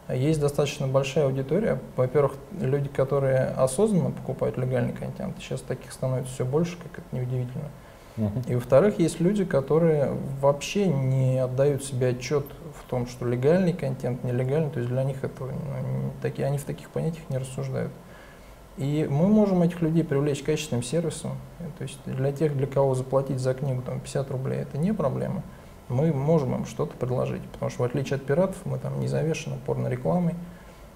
есть 0.09 0.41
достаточно 0.41 0.85
большая 0.85 1.25
аудитория. 1.25 1.79
Во-первых, 1.95 2.33
люди, 2.59 2.89
которые 2.89 3.45
осознанно 3.45 4.11
покупают 4.11 4.57
легальный 4.57 4.93
контент, 4.93 5.35
сейчас 5.39 5.61
таких 5.61 5.93
становится 5.93 6.33
все 6.33 6.45
больше, 6.45 6.77
как 6.77 6.99
это 6.99 7.15
неудивительно. 7.15 7.69
И 8.47 8.55
во-вторых, 8.55 8.99
есть 8.99 9.19
люди, 9.19 9.45
которые 9.45 10.11
вообще 10.41 10.87
не 10.87 11.37
отдают 11.37 11.83
себе 11.83 12.09
отчет 12.09 12.45
в 12.83 12.89
том, 12.89 13.07
что 13.07 13.25
легальный 13.25 13.73
контент, 13.73 14.23
нелегальный, 14.23 14.71
то 14.71 14.79
есть 14.79 14.91
для 14.91 15.03
них 15.03 15.23
это, 15.23 15.43
ну, 15.43 16.11
такие, 16.21 16.47
они 16.47 16.57
в 16.57 16.63
таких 16.63 16.89
понятиях 16.89 17.29
не 17.29 17.37
рассуждают. 17.37 17.91
И 18.77 19.07
мы 19.09 19.27
можем 19.27 19.63
этих 19.63 19.81
людей 19.81 20.03
привлечь 20.03 20.43
качественным 20.43 20.83
сервисом. 20.83 21.31
То 21.77 21.83
есть 21.83 21.97
для 22.05 22.31
тех, 22.31 22.55
для 22.55 22.67
кого 22.67 22.93
заплатить 22.93 23.39
за 23.39 23.53
книгу 23.53 23.81
там, 23.81 23.99
50 23.99 24.31
рублей, 24.31 24.59
это 24.59 24.77
не 24.77 24.93
проблема. 24.93 25.43
Мы 25.89 26.13
можем 26.13 26.53
им 26.55 26.65
что-то 26.65 26.95
предложить, 26.95 27.41
потому 27.53 27.71
что 27.71 27.83
в 27.83 27.85
отличие 27.85 28.17
от 28.17 28.25
пиратов, 28.25 28.57
мы 28.65 28.77
там 28.77 28.99
не 28.99 29.07
завешены 29.07 29.55
порно 29.65 29.87
рекламой. 29.87 30.35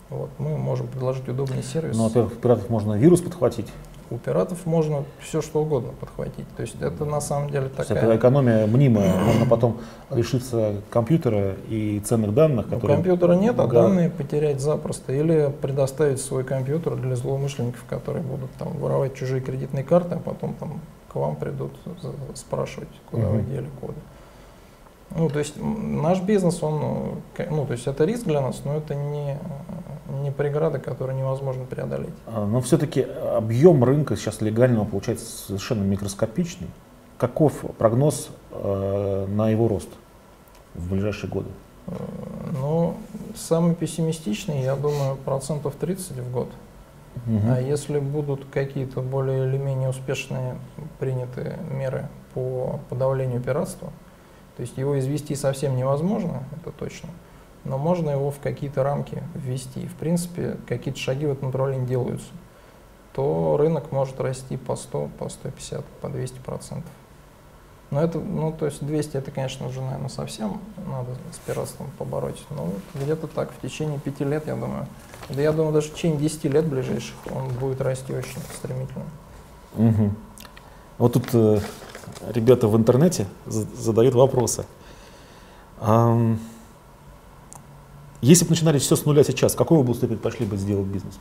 Вот, 0.09 0.29
мы 0.38 0.57
можем 0.57 0.88
предложить 0.88 1.27
удобный 1.29 1.63
сервис. 1.63 1.97
Но, 1.97 2.03
во-первых, 2.05 2.38
пиратов 2.38 2.69
можно 2.69 2.93
вирус 2.93 3.21
подхватить 3.21 3.71
у 4.11 4.17
пиратов 4.17 4.65
можно 4.65 5.05
все 5.19 5.41
что 5.41 5.61
угодно 5.61 5.93
подхватить. 5.99 6.47
То 6.55 6.61
есть 6.61 6.75
это 6.81 7.05
на 7.05 7.21
самом 7.21 7.49
деле 7.49 7.69
такая... 7.69 7.97
Это 7.97 8.15
экономия 8.15 8.67
мнимая. 8.67 9.15
Можно 9.15 9.45
потом 9.45 9.77
лишиться 10.11 10.81
компьютера 10.89 11.55
и 11.69 11.99
ценных 12.01 12.33
данных, 12.33 12.67
ну, 12.69 12.75
которые... 12.75 12.97
компьютера 12.97 13.33
нет, 13.33 13.57
а 13.57 13.67
данные 13.67 14.09
потерять 14.09 14.59
запросто. 14.59 15.13
Или 15.13 15.51
предоставить 15.61 16.21
свой 16.21 16.43
компьютер 16.43 16.95
для 16.97 17.15
злоумышленников, 17.15 17.83
которые 17.89 18.23
будут 18.23 18.51
там 18.59 18.77
воровать 18.77 19.15
чужие 19.15 19.41
кредитные 19.41 19.83
карты, 19.83 20.15
а 20.15 20.19
потом 20.19 20.53
там 20.55 20.81
к 21.07 21.15
вам 21.15 21.35
придут 21.35 21.71
спрашивать, 22.35 22.89
куда 23.09 23.27
угу. 23.27 23.37
вы 23.37 23.41
дели 23.43 23.67
коды. 23.79 23.95
Ну, 25.15 25.29
то 25.29 25.39
есть 25.39 25.55
наш 25.57 26.21
бизнес, 26.21 26.63
он, 26.63 27.21
ну, 27.49 27.65
то 27.65 27.73
есть 27.73 27.85
это 27.85 28.05
риск 28.05 28.23
для 28.23 28.39
нас, 28.39 28.61
но 28.63 28.77
это 28.77 28.95
не, 28.95 29.37
не 30.31 30.38
преграда, 30.38 30.79
которую 30.79 31.17
невозможно 31.17 31.65
преодолеть. 31.65 32.13
А, 32.25 32.45
но 32.45 32.61
все-таки 32.61 33.01
объем 33.01 33.83
рынка 33.83 34.15
сейчас 34.15 34.41
легального 34.41 34.85
получается 34.85 35.25
совершенно 35.25 35.83
микроскопичный. 35.83 36.67
Каков 37.17 37.53
прогноз 37.77 38.29
э, 38.51 39.25
на 39.29 39.50
его 39.50 39.67
рост 39.67 39.89
в 40.73 40.89
ближайшие 40.89 41.29
годы? 41.29 41.50
Э, 41.88 41.93
ну, 42.59 42.95
самый 43.35 43.75
пессимистичный, 43.75 44.61
я 44.63 44.75
думаю, 44.75 45.17
процентов 45.17 45.75
30 45.79 46.17
в 46.17 46.31
год. 46.31 46.50
Угу. 47.27 47.39
А 47.50 47.59
если 47.59 48.00
будут 48.00 48.45
какие-то 48.51 49.01
более 49.01 49.47
или 49.47 49.57
менее 49.57 49.89
успешные 49.89 50.55
приняты 51.00 51.57
меры 51.69 52.07
по 52.33 52.79
подавлению 52.89 53.41
пиратства, 53.41 53.91
то 54.55 54.61
есть 54.61 54.77
его 54.77 54.97
извести 54.97 55.35
совсем 55.35 55.75
невозможно, 55.75 56.43
это 56.55 56.71
точно, 56.71 57.09
но 57.63 57.77
можно 57.77 58.09
его 58.09 58.31
в 58.31 58.39
какие-то 58.39 58.83
рамки 58.83 59.21
ввести. 59.35 59.87
В 59.87 59.93
принципе, 59.95 60.57
какие-то 60.67 60.99
шаги 60.99 61.25
в 61.25 61.31
этом 61.31 61.47
направлении 61.47 61.85
делаются. 61.85 62.27
То 63.13 63.57
рынок 63.57 63.91
может 63.91 64.19
расти 64.19 64.57
по 64.57 64.75
100, 64.75 65.09
по 65.19 65.29
150, 65.29 65.85
по 66.01 66.09
200 66.09 66.39
процентов. 66.39 66.91
Но 67.91 68.01
это, 68.01 68.19
ну, 68.19 68.53
то 68.53 68.65
есть 68.65 68.83
200 68.85 69.17
это, 69.17 69.31
конечно 69.31 69.69
же, 69.69 69.81
наверное, 69.81 70.07
совсем 70.07 70.61
надо 70.87 71.11
с 71.33 71.37
пиратством 71.45 71.91
побороть. 71.97 72.41
Но 72.49 72.65
вот 72.65 72.81
где-то 72.95 73.27
так, 73.27 73.51
в 73.51 73.61
течение 73.61 73.99
пяти 73.99 74.23
лет, 74.23 74.47
я 74.47 74.55
думаю, 74.55 74.87
да 75.29 75.41
я 75.41 75.51
думаю, 75.51 75.73
даже 75.73 75.89
в 75.89 75.95
течение 75.95 76.17
10 76.17 76.45
лет 76.45 76.65
ближайших 76.65 77.15
он 77.29 77.49
будет 77.49 77.81
расти 77.81 78.13
очень 78.13 78.39
стремительно. 78.55 79.05
Угу. 79.75 80.11
Вот 80.99 81.13
тут 81.13 81.29
э, 81.33 81.59
ребята 82.29 82.69
в 82.69 82.77
интернете 82.77 83.27
задают 83.45 84.15
вопросы. 84.15 84.65
Если 88.21 88.45
бы 88.45 88.51
начинали 88.51 88.77
все 88.77 88.95
с 88.95 89.05
нуля 89.05 89.23
сейчас, 89.23 89.55
какой 89.55 89.79
области 89.79 90.05
предпочли 90.05 90.45
бы 90.45 90.55
сделать 90.55 90.85
бизнес? 90.85 91.19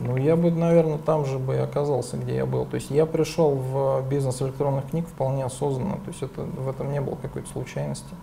Ну, 0.00 0.16
я 0.16 0.36
бы, 0.36 0.50
наверное, 0.50 0.98
там 0.98 1.24
же 1.24 1.38
бы 1.38 1.54
и 1.54 1.58
оказался, 1.58 2.16
где 2.16 2.36
я 2.36 2.46
был. 2.46 2.66
То 2.66 2.76
есть 2.76 2.90
я 2.90 3.06
пришел 3.06 3.50
в 3.50 4.08
бизнес 4.08 4.40
электронных 4.42 4.90
книг 4.90 5.06
вполне 5.08 5.44
осознанно. 5.44 5.96
То 5.96 6.08
есть 6.08 6.22
это, 6.22 6.42
в 6.42 6.68
этом 6.68 6.92
не 6.92 7.00
было 7.00 7.16
какой-то 7.16 7.48
случайности. 7.48 8.14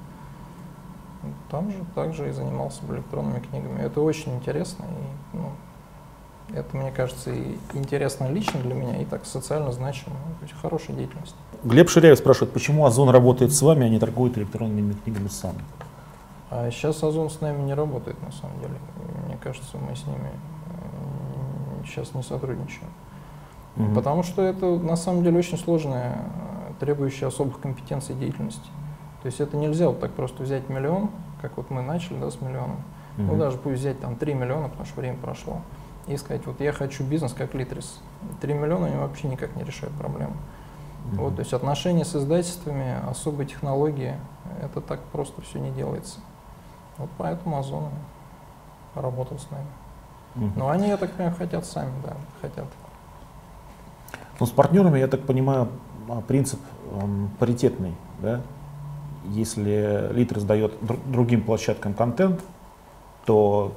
Там 1.50 1.72
же 1.72 1.78
также 1.96 2.30
и 2.30 2.32
занимался 2.32 2.84
бы 2.84 2.96
электронными 2.96 3.40
книгами. 3.40 3.82
Это 3.82 4.02
очень 4.02 4.36
интересно. 4.36 4.86
И, 4.86 5.38
ну, 5.38 5.52
это, 6.54 6.78
мне 6.78 6.92
кажется, 6.92 7.32
и 7.32 7.58
интересно 7.74 8.32
лично 8.32 8.60
для 8.62 8.74
меня, 8.74 9.02
и 9.02 9.06
так 9.06 9.26
социально 9.26 9.72
значимо. 9.72 10.16
То 10.40 10.46
есть 10.46 10.54
хорошая 10.62 10.96
деятельность. 10.96 11.36
Глеб 11.64 11.90
Ширяев 11.90 12.18
спрашивает, 12.18 12.54
почему 12.54 12.86
Озон 12.86 13.10
работает 13.10 13.54
с 13.54 13.62
вами, 13.62 13.86
а 13.86 13.90
не 13.90 14.00
торгует 14.00 14.38
электронными 14.38 14.94
книгами 14.94 15.28
сам? 15.28 15.56
А 16.50 16.70
сейчас 16.72 17.04
Озон 17.04 17.30
с 17.30 17.42
нами 17.42 17.62
не 17.64 17.74
работает, 17.74 18.22
на 18.22 18.32
самом 18.32 18.60
деле. 18.60 18.74
Мне 19.26 19.38
кажется, 19.38 19.78
мы 19.78 19.96
с 19.96 20.06
ними 20.06 20.30
сейчас 21.86 22.14
не 22.14 22.24
сотрудничаем. 22.24 22.90
Угу. 23.78 23.96
Потому 23.96 24.24
что 24.24 24.42
это, 24.42 24.78
на 24.78 24.96
самом 24.96 25.24
деле, 25.24 25.40
очень 25.40 25.58
сложная, 25.58 26.18
требующая 26.80 27.28
особых 27.28 27.60
компетенций 27.60 28.16
деятельности. 28.16 28.70
То 29.22 29.28
есть 29.28 29.40
это 29.40 29.58
нельзя 29.58 29.88
вот 29.88 30.00
так 30.00 30.12
просто 30.12 30.44
взять 30.44 30.70
миллион, 30.70 31.10
как 31.42 31.58
вот 31.58 31.70
мы 31.70 31.82
начали, 31.82 32.20
да, 32.20 32.30
с 32.30 32.42
миллионом. 32.42 32.78
Угу. 33.18 33.24
Ну, 33.24 33.38
даже 33.38 33.58
пусть 33.58 33.80
взять 33.80 34.00
там 34.00 34.16
3 34.16 34.34
миллиона, 34.34 34.70
потому 34.70 34.86
что 34.86 35.02
время 35.02 35.18
прошло 35.18 35.62
и 36.08 36.18
сказать, 36.18 36.46
вот 36.46 36.60
я 36.62 36.72
хочу 36.72 37.04
бизнес 37.04 37.34
как 37.34 37.54
Литрис. 37.54 38.00
3 38.42 38.54
миллиона 38.54 38.88
они 38.88 38.98
вообще 38.98 39.28
никак 39.28 39.56
не 39.56 39.64
решают 39.64 39.96
проблему. 39.96 40.34
Mm-hmm. 40.34 41.16
Вот, 41.18 41.36
то 41.36 41.40
есть 41.42 41.54
отношения 41.54 42.06
с 42.06 42.16
издательствами, 42.16 42.96
особые 43.10 43.48
технологии, 43.48 44.16
это 44.62 44.82
так 44.82 45.02
просто 45.12 45.42
все 45.42 45.60
не 45.60 45.72
делается. 45.72 46.20
Вот 46.98 47.10
поэтому 47.18 47.60
Озон 47.60 47.90
работал 48.96 49.38
с 49.38 49.50
нами. 49.52 49.66
Mm-hmm. 50.36 50.52
Но 50.58 50.70
они, 50.70 50.88
я 50.88 50.98
так 50.98 51.12
понимаю, 51.12 51.36
хотят 51.36 51.66
сами, 51.66 51.94
да, 52.04 52.16
хотят. 52.42 52.66
Ну, 54.40 54.46
с 54.46 54.52
партнерами, 54.52 55.00
я 55.00 55.08
так 55.08 55.22
понимаю, 55.22 55.70
а, 56.10 56.22
принцип 56.22 56.60
эм, 56.92 57.30
паритетный, 57.40 57.96
да? 58.20 58.42
Если 59.26 60.10
Литрис 60.14 60.44
дает 60.44 60.74
др- 60.82 61.00
другим 61.06 61.42
площадкам 61.42 61.94
контент, 61.94 62.44
то 63.26 63.74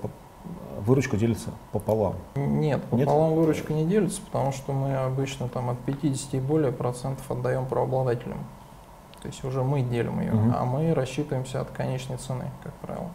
выручка 0.80 1.16
делится 1.16 1.50
пополам? 1.72 2.14
Нет, 2.36 2.82
пополам 2.84 3.30
Нет? 3.30 3.38
выручка 3.38 3.72
не 3.72 3.86
делится, 3.86 4.20
потому 4.20 4.52
что 4.52 4.72
мы 4.72 4.96
обычно 4.96 5.48
там 5.48 5.70
от 5.70 5.78
50 5.80 6.34
и 6.34 6.40
более 6.40 6.72
процентов 6.72 7.30
отдаем 7.30 7.66
правообладателям. 7.66 8.38
То 9.22 9.28
есть 9.28 9.42
уже 9.44 9.62
мы 9.62 9.82
делим 9.82 10.20
ее, 10.20 10.32
угу. 10.32 10.52
а 10.56 10.64
мы 10.64 10.94
рассчитываемся 10.94 11.60
от 11.60 11.70
конечной 11.70 12.18
цены, 12.18 12.44
как 12.62 12.72
правило. 12.74 13.10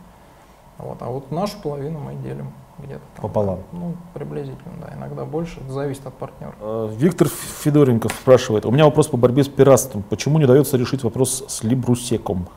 Вот. 0.77 0.97
А 1.01 1.05
вот 1.05 1.31
нашу 1.31 1.59
половину 1.61 1.99
мы 1.99 2.15
делим 2.15 2.51
где-то 2.79 3.01
там. 3.15 3.21
Пополам? 3.21 3.59
Ну, 3.71 3.95
приблизительно, 4.13 4.73
да. 4.81 4.93
Иногда 4.95 5.25
больше, 5.25 5.59
это 5.61 5.71
зависит 5.71 6.05
от 6.05 6.13
партнера. 6.15 6.53
Э, 6.59 6.89
Виктор 6.91 7.27
Федоренков 7.27 8.11
спрашивает, 8.11 8.65
у 8.65 8.71
меня 8.71 8.85
вопрос 8.85 9.07
по 9.07 9.17
борьбе 9.17 9.43
с 9.43 9.47
пиратством. 9.47 10.03
Почему 10.03 10.39
не 10.39 10.45
удается 10.45 10.77
решить 10.77 11.03
вопрос 11.03 11.43
с 11.47 11.63
Либрусеком? 11.63 12.47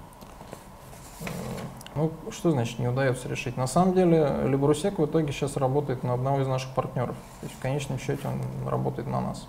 Ну, 1.95 2.11
что 2.31 2.51
значит 2.51 2.79
не 2.79 2.89
удается 2.89 3.27
решить? 3.29 3.57
На 3.57 3.67
самом 3.67 3.95
деле, 3.95 4.43
Либрусек 4.45 4.99
в 4.99 5.07
итоге 5.07 5.33
сейчас 5.33 5.57
работает 5.57 6.03
на 6.03 6.13
одного 6.13 6.41
из 6.41 6.47
наших 6.47 6.75
партнеров. 6.75 7.17
То 7.41 7.47
есть 7.47 7.59
в 7.59 7.63
конечном 7.63 7.99
счете 7.99 8.21
он 8.29 8.69
работает 8.69 9.09
на 9.09 9.21
нас. 9.21 9.49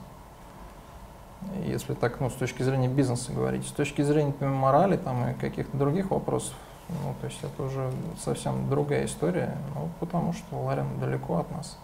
Если 1.65 1.93
так, 1.93 2.19
ну, 2.19 2.29
с 2.29 2.33
точки 2.33 2.63
зрения 2.63 2.87
бизнеса 2.87 3.31
говорить. 3.31 3.65
С 3.65 3.71
точки 3.71 4.01
зрения 4.01 4.27
например, 4.27 4.53
морали 4.53 4.97
там, 4.97 5.29
и 5.29 5.33
каких-то 5.33 5.77
других 5.77 6.11
вопросов, 6.11 6.53
ну, 6.89 7.13
то 7.19 7.27
есть 7.27 7.39
это 7.43 7.63
уже 7.63 7.91
совсем 8.23 8.69
другая 8.69 9.05
история, 9.05 9.55
ну, 9.75 9.89
потому 9.99 10.33
что 10.33 10.57
Ларин 10.57 10.85
далеко 10.99 11.37
от 11.37 11.51
нас. 11.51 11.77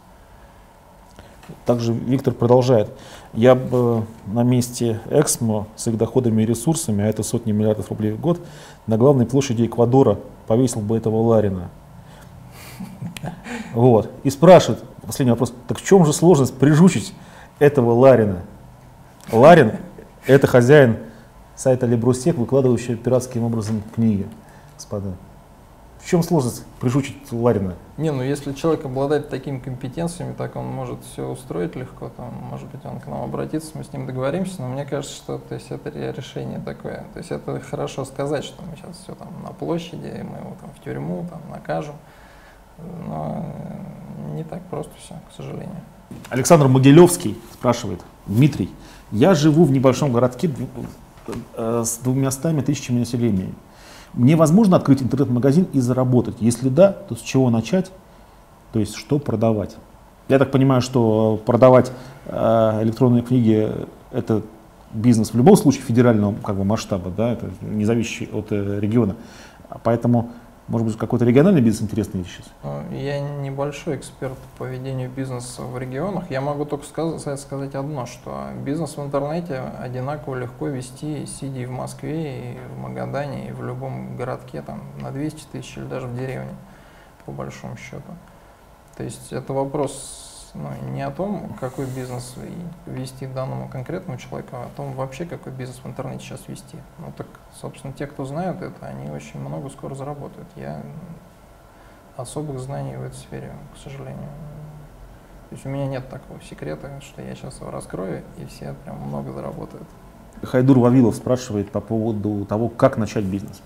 Также 1.66 1.94
Виктор 1.94 2.34
продолжает. 2.34 2.90
Я 3.34 3.54
бы 3.54 4.06
на 4.28 4.44
месте 4.44 5.02
Эксмо 5.10 5.68
с 5.76 5.88
их 5.88 5.98
доходами 5.98 6.42
и 6.44 6.46
ресурсами, 6.46 7.04
а 7.04 7.08
это 7.08 7.22
сотни 7.22 7.52
миллиардов 7.52 7.90
рублей 7.90 8.14
в 8.14 8.20
год, 8.22 8.40
на 8.88 8.98
главной 8.98 9.26
площади 9.26 9.66
Эквадора 9.66 10.20
повесил 10.48 10.82
бы 10.82 10.96
этого 10.96 11.22
Ларина. 11.22 11.70
Вот. 13.74 14.10
И 14.24 14.30
спрашивает, 14.30 14.84
последний 15.06 15.32
вопрос, 15.32 15.54
так 15.68 15.80
в 15.80 15.86
чем 15.86 16.06
же 16.06 16.14
сложность 16.14 16.58
прижучить 16.58 17.14
этого 17.60 17.92
Ларина? 17.94 18.44
Ларин– 19.32 19.74
это 20.25 20.48
хозяин 20.48 20.98
сайта 21.56 21.86
Лебрусек, 21.86 22.36
выкладывающий 22.36 22.96
пиратским 22.96 23.44
образом 23.44 23.82
книги, 23.96 24.27
господа. 24.75 25.13
В 26.01 26.10
чем 26.10 26.22
сложность 26.22 26.65
пришучить 26.82 27.32
Ларина? 27.32 27.75
Не, 27.96 28.12
ну 28.12 28.22
если 28.22 28.51
человек 28.51 28.84
обладает 28.84 29.30
такими 29.30 29.60
компетенциями, 29.60 30.34
так 30.34 30.58
он 30.58 30.65
может 30.65 31.00
все 31.06 31.25
устроить 31.25 31.77
легко, 31.77 32.10
там, 32.18 32.34
может 32.50 32.68
быть, 32.68 32.84
он 32.84 33.00
к 33.00 33.08
нам 33.08 33.22
обратится, 33.22 33.72
мы 33.75 33.86
с 33.86 33.94
ним 33.94 34.06
договоримся, 34.06 34.62
но 34.62 34.68
мне 34.68 34.84
кажется, 34.84 35.15
что 35.15 35.38
то 35.38 35.56
есть, 35.56 35.72
это 35.72 35.89
решение 35.89 36.60
такое. 36.60 37.06
То 37.13 37.20
есть 37.20 37.32
это 37.32 37.58
хорошо 37.62 38.03
сказать, 38.03 38.44
что 38.44 38.62
мы 38.63 38.75
сейчас 38.75 38.98
все 39.01 39.15
там 39.15 39.30
на 39.44 39.51
площади, 39.51 40.08
и 40.08 40.24
мы 40.24 40.39
его 40.39 40.58
там 40.60 40.72
в 40.77 40.84
тюрьму 40.84 41.25
там 41.30 41.39
накажем, 41.50 41.96
но 43.08 43.46
не 44.34 44.44
так 44.44 44.62
просто 44.63 44.92
все, 45.00 45.13
к 45.32 45.36
сожалению. 45.38 45.80
Александр 46.30 46.68
Могилевский 46.68 47.39
спрашивает, 47.53 48.01
Дмитрий, 48.25 48.70
я 49.13 49.36
живу 49.36 49.63
в 49.63 49.72
небольшом 49.72 50.12
городке 50.12 50.51
э, 51.55 51.84
с 51.86 51.98
двумястами 52.00 52.62
тысячами 52.62 53.00
населения. 53.00 53.50
Мне 54.13 54.36
возможно 54.36 54.75
открыть 54.75 55.01
интернет-магазин 55.01 55.67
и 55.72 55.79
заработать? 55.79 56.36
Если 56.39 56.67
да, 56.70 56.91
то 56.91 57.15
с 57.15 57.22
чего 57.22 57.50
начать? 57.50 57.91
То 58.74 58.79
есть 58.79 58.96
что 58.96 59.20
продавать? 59.20 59.75
Я 60.29 60.39
так 60.39 60.51
понимаю, 60.51 60.82
что 60.82 61.39
продавать 61.46 61.91
э, 62.25 62.79
электронные 62.82 63.22
книги 63.22 63.72
это 64.12 64.41
бизнес 64.91 65.32
в 65.32 65.38
любом 65.38 65.58
случае 65.58 65.84
федерального 65.84 66.34
как 66.43 66.55
бы, 66.55 66.63
масштаба, 66.63 67.12
да, 67.15 67.34
это 67.34 67.51
не 67.62 67.86
от 68.32 68.51
э, 68.51 68.79
региона. 68.79 69.15
Поэтому 69.84 70.32
может 70.67 70.88
быть, 70.88 70.98
какой-то 70.98 71.25
региональный 71.25 71.62
бизнес 71.62 71.84
интересный 71.84 72.24
сейчас? 72.24 72.46
Ну, 72.63 72.96
я 72.96 73.20
небольшой 73.20 73.98
эксперт 73.98 74.38
по 74.58 74.63
ведению 74.63 75.10
бизнеса 75.10 75.62
в 75.62 75.77
регионах. 75.77 76.32
Я 76.32 76.41
могу 76.41 76.65
только 76.65 76.86
сказать, 76.86 77.39
сказать 77.39 77.75
одно, 77.75 78.05
что 78.05 78.48
бизнес 78.63 78.96
в 78.96 79.03
интернете 79.03 79.62
одинаково 79.79 80.36
легко 80.36 80.67
вести, 80.67 81.25
сидя 81.25 81.60
и 81.60 81.65
в 81.65 81.72
Москве, 81.72 82.53
и 82.53 82.58
в 82.75 82.79
Магадане, 82.79 83.50
и 83.50 83.51
в 83.51 83.63
любом 83.63 84.15
городке, 84.15 84.62
там, 84.62 84.82
на 85.01 85.12
200 85.12 85.46
тысяч 85.51 85.77
или 85.77 85.86
даже 85.86 86.08
в 86.08 86.17
деревне, 86.17 86.55
по 87.25 87.32
большому 87.32 87.75
счету. 87.75 88.13
То 88.96 89.03
есть 89.03 89.34
это 89.34 89.53
вопрос 89.53 90.33
ну, 90.54 90.70
не 90.92 91.02
о 91.02 91.12
том, 91.12 91.56
какой 91.60 91.86
бизнес 91.88 92.36
вести 92.86 93.26
данному 93.26 93.68
конкретному 93.68 94.20
человеку, 94.20 94.56
а 94.56 94.66
о 94.66 94.70
том 94.76 94.94
вообще, 94.94 95.26
какой 95.26 95.52
бизнес 95.52 95.80
в 95.84 95.88
интернете 95.88 96.24
сейчас 96.24 96.48
вести. 96.48 96.78
Ну 97.00 97.12
так, 97.18 97.28
собственно, 97.60 97.94
те, 97.94 98.06
кто 98.06 98.26
знают 98.26 98.62
это, 98.62 98.86
они 98.86 99.10
очень 99.10 99.40
много 99.40 99.70
скоро 99.70 99.96
заработают. 99.96 100.48
Я 100.56 100.84
особых 102.18 102.60
знаний 102.60 102.96
в 102.96 103.04
этой 103.04 103.16
сфере, 103.16 103.52
к 103.74 103.78
сожалению. 103.78 104.30
То 105.50 105.56
есть 105.56 105.66
у 105.66 105.70
меня 105.70 105.88
нет 105.88 106.10
такого 106.10 106.40
секрета, 106.42 106.90
что 107.02 107.22
я 107.22 107.36
сейчас 107.36 107.60
его 107.60 107.72
раскрою, 107.72 108.24
и 108.38 108.46
все 108.46 108.76
прям 108.84 108.98
много 108.98 109.32
заработают. 109.32 109.88
Хайдур 110.44 110.80
Вавилов 110.80 111.16
спрашивает 111.16 111.72
по 111.72 111.80
поводу 111.80 112.46
того, 112.46 112.70
как 112.70 112.98
начать 112.98 113.24
бизнес. 113.24 113.62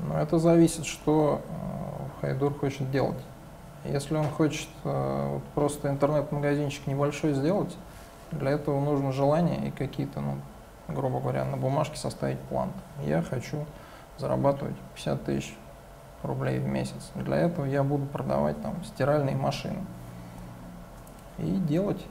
Ну, 0.00 0.14
это 0.14 0.38
зависит, 0.38 0.84
что 0.84 1.40
э, 1.48 2.20
Хайдур 2.20 2.54
хочет 2.54 2.90
делать. 2.90 3.16
Если 3.90 4.16
он 4.16 4.28
хочет 4.28 4.68
э, 4.84 5.40
просто 5.54 5.88
интернет-магазинчик 5.88 6.86
небольшой 6.86 7.34
сделать, 7.34 7.76
для 8.32 8.52
этого 8.52 8.80
нужно 8.80 9.12
желание 9.12 9.68
и 9.68 9.70
какие-то, 9.70 10.20
ну, 10.20 10.36
грубо 10.88 11.20
говоря, 11.20 11.44
на 11.44 11.56
бумажке 11.56 11.96
составить 11.96 12.40
план. 12.40 12.70
Я 13.04 13.22
хочу 13.22 13.64
зарабатывать 14.18 14.76
50 14.94 15.24
тысяч 15.24 15.56
рублей 16.22 16.58
в 16.58 16.66
месяц. 16.66 17.10
Для 17.14 17.36
этого 17.36 17.66
я 17.66 17.82
буду 17.82 18.06
продавать 18.06 18.60
там 18.62 18.82
стиральные 18.84 19.36
машины. 19.36 19.84
И 21.38 21.50
делать 21.50 22.04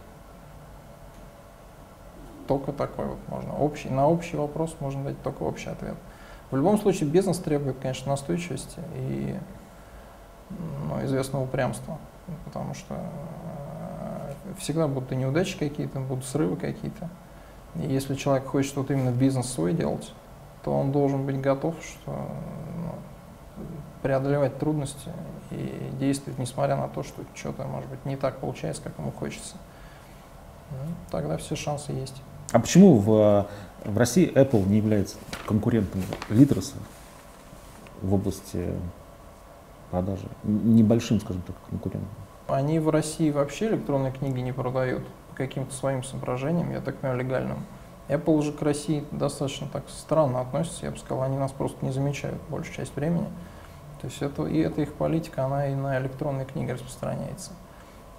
только 2.47 2.71
такой 2.71 3.05
вот 3.05 3.19
можно. 3.27 3.55
Общий, 3.57 3.89
на 3.89 4.07
общий 4.07 4.37
вопрос 4.37 4.75
можно 4.79 5.03
дать 5.05 5.21
только 5.23 5.43
общий 5.43 5.69
ответ. 5.69 5.95
В 6.51 6.55
любом 6.55 6.77
случае 6.77 7.09
бизнес 7.09 7.39
требует, 7.39 7.77
конечно, 7.81 8.11
настойчивости 8.11 8.79
и 8.93 9.35
ну, 10.49 11.03
известного 11.05 11.43
упрямства, 11.43 11.97
потому 12.45 12.73
что 12.73 12.95
э, 12.95 14.53
всегда 14.59 14.87
будут 14.87 15.11
и 15.11 15.15
неудачи 15.15 15.57
какие-то, 15.57 15.99
будут 15.99 16.25
срывы 16.25 16.55
какие-то. 16.55 17.09
И 17.75 17.91
если 17.91 18.15
человек 18.15 18.47
хочет 18.47 18.75
вот 18.75 18.89
именно 18.91 19.11
бизнес 19.11 19.49
свой 19.49 19.73
делать, 19.73 20.13
то 20.63 20.71
он 20.71 20.91
должен 20.91 21.25
быть 21.25 21.39
готов, 21.41 21.75
что 21.83 22.11
ну, 22.11 22.95
преодолевать 24.01 24.57
трудности 24.59 25.11
и 25.51 25.91
действовать, 25.99 26.39
несмотря 26.39 26.75
на 26.75 26.87
то, 26.87 27.03
что 27.03 27.23
что-то, 27.33 27.63
может 27.65 27.89
быть, 27.89 28.03
не 28.05 28.15
так 28.15 28.37
получается, 28.37 28.81
как 28.81 28.93
ему 28.97 29.11
хочется. 29.11 29.55
Ну, 30.71 30.93
тогда 31.11 31.37
все 31.37 31.55
шансы 31.55 31.91
есть. 31.91 32.21
А 32.51 32.59
почему 32.59 32.97
в, 32.97 33.47
в 33.83 33.97
России 33.97 34.31
Apple 34.33 34.67
не 34.67 34.77
является 34.77 35.17
конкурентом 35.45 36.01
Литроса 36.29 36.75
в 38.01 38.13
области 38.13 38.73
продажи, 39.91 40.27
небольшим, 40.45 41.19
скажем 41.19 41.41
так, 41.43 41.55
конкурентом? 41.69 42.09
Они 42.47 42.79
в 42.79 42.89
России 42.89 43.31
вообще 43.31 43.67
электронные 43.69 44.11
книги 44.11 44.39
не 44.39 44.51
продают 44.51 45.03
по 45.29 45.35
каким-то 45.35 45.73
своим 45.73 46.03
соображениям, 46.03 46.71
я 46.71 46.81
так 46.81 46.97
понимаю, 46.97 47.19
легальным. 47.19 47.65
Apple 48.07 48.41
же 48.43 48.51
к 48.51 48.61
России 48.61 49.03
достаточно 49.11 49.67
так 49.67 49.83
странно 49.89 50.41
относится, 50.41 50.85
я 50.85 50.91
бы 50.91 50.97
сказал, 50.97 51.23
они 51.23 51.37
нас 51.37 51.51
просто 51.51 51.83
не 51.83 51.91
замечают 51.91 52.39
большую 52.49 52.75
часть 52.75 52.95
времени. 52.95 53.27
То 53.99 54.07
есть 54.07 54.21
это, 54.21 54.45
и 54.45 54.59
эта 54.59 54.81
их 54.81 54.93
политика, 54.93 55.45
она 55.45 55.67
и 55.67 55.75
на 55.75 55.97
электронные 55.99 56.45
книги 56.45 56.71
распространяется. 56.71 57.53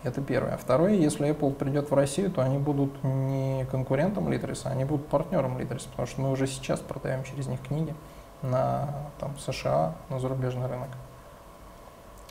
Это 0.03 0.21
первое. 0.21 0.55
А 0.55 0.57
второе, 0.57 0.95
если 0.95 1.29
Apple 1.29 1.53
придет 1.55 1.91
в 1.91 1.95
Россию, 1.95 2.31
то 2.31 2.43
они 2.43 2.59
будут 2.59 3.03
не 3.05 3.67
конкурентом 3.71 4.31
Литрес, 4.31 4.67
они 4.67 4.85
будут 4.85 5.07
партнером 5.07 5.59
Литрес, 5.59 5.85
потому 5.85 6.07
что 6.07 6.21
мы 6.21 6.31
уже 6.31 6.47
сейчас 6.47 6.81
продаем 6.81 7.23
через 7.25 7.47
них 7.47 7.61
книги 7.61 7.95
на 8.43 8.89
там, 9.19 9.37
США, 9.39 9.95
на 10.09 10.19
зарубежный 10.19 10.67
рынок. 10.67 10.91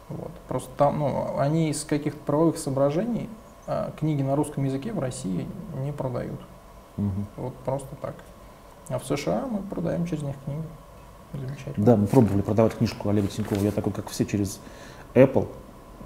Вот. 0.10 0.32
Просто 0.48 0.70
там, 0.78 1.00
ну, 1.00 1.38
они 1.38 1.70
из 1.70 1.84
каких-то 1.84 2.20
правовых 2.26 2.58
соображений 2.58 3.30
а, 3.68 3.92
книги 4.00 4.22
на 4.22 4.36
русском 4.36 4.64
языке 4.64 4.94
в 4.94 5.00
России 5.00 5.48
не 5.84 5.92
продают. 5.92 6.40
Угу. 6.98 7.26
Вот 7.38 7.56
просто 7.66 7.90
так. 8.02 8.16
А 8.90 9.00
в 9.00 9.06
США 9.06 9.46
мы 9.50 9.60
продаем 9.60 10.06
через 10.06 10.24
них 10.24 10.36
книги. 10.46 10.62
Замечательно. 11.34 11.86
Да, 11.86 11.96
мы 11.98 12.08
пробовали 12.08 12.42
продавать 12.42 12.76
книжку 12.76 13.10
Олега 13.10 13.28
Тинькова, 13.28 13.60
я 13.60 13.72
такой, 13.72 13.92
как 13.92 14.10
все, 14.10 14.26
через 14.26 14.60
Apple, 15.16 15.48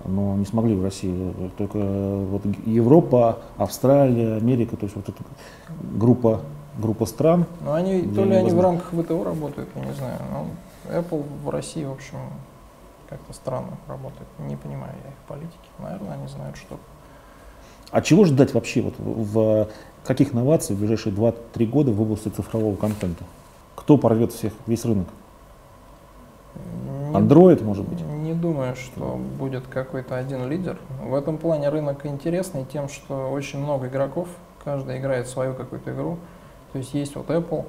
но 0.06 0.36
не 0.36 0.46
смогли 0.46 0.76
в 0.76 0.84
России. 0.84 1.34
Только 1.58 1.78
вот 1.78 2.44
Европа, 2.66 3.40
Австралия, 3.58 4.38
Америка, 4.38 4.78
то 4.78 4.86
есть 4.86 4.96
вот 4.96 5.10
эта 5.10 5.22
группа, 5.82 6.42
группа 6.78 7.06
стран. 7.06 7.46
Ну, 7.62 7.74
они, 7.74 8.02
то 8.04 8.24
ли 8.24 8.36
они 8.36 8.52
в 8.52 8.62
рамках 8.62 8.92
ВТО 8.94 9.24
работают, 9.24 9.70
я 9.76 9.86
не 9.86 9.94
знаю. 9.94 10.20
Но 10.32 10.48
Apple 10.92 11.24
в 11.44 11.50
России, 11.50 11.84
в 11.84 11.92
общем, 11.92 12.18
как-то 13.10 13.34
странно 13.34 13.78
работает. 13.88 14.28
Не 14.38 14.56
понимаю 14.56 14.94
я 15.04 15.10
их 15.10 15.18
политики. 15.28 15.70
Наверное, 15.80 16.14
они 16.14 16.28
знают 16.28 16.56
что. 16.56 16.78
А 17.92 18.02
чего 18.02 18.26
ждать 18.26 18.54
вообще 18.54 18.82
вот 18.82 18.94
в 19.00 19.68
каких 20.06 20.34
новаций 20.34 20.76
в 20.76 20.80
ближайшие 20.80 21.14
2-3 21.14 21.66
года 21.66 21.92
в 21.92 22.00
области 22.02 22.30
цифрового 22.30 22.76
контента? 22.76 23.24
Кто 23.76 23.98
порвет 23.98 24.32
всех, 24.32 24.54
весь 24.68 24.86
рынок? 24.86 25.08
Android, 27.14 27.64
может 27.64 27.88
быть? 27.88 28.02
Не 28.02 28.34
думаю, 28.34 28.76
что 28.76 29.20
будет 29.40 29.66
какой-то 29.68 30.16
один 30.16 30.48
лидер. 30.48 30.78
В 31.02 31.16
этом 31.16 31.38
плане 31.38 31.70
рынок 31.70 32.06
интересный 32.06 32.66
тем, 32.66 32.90
что 32.90 33.32
очень 33.32 33.60
много 33.60 33.88
игроков, 33.88 34.28
каждый 34.64 35.00
играет 35.00 35.28
свою 35.28 35.56
какую-то 35.56 35.92
игру. 35.92 36.18
То 36.72 36.78
есть 36.78 36.94
есть 36.94 37.16
вот 37.16 37.30
Apple, 37.30 37.66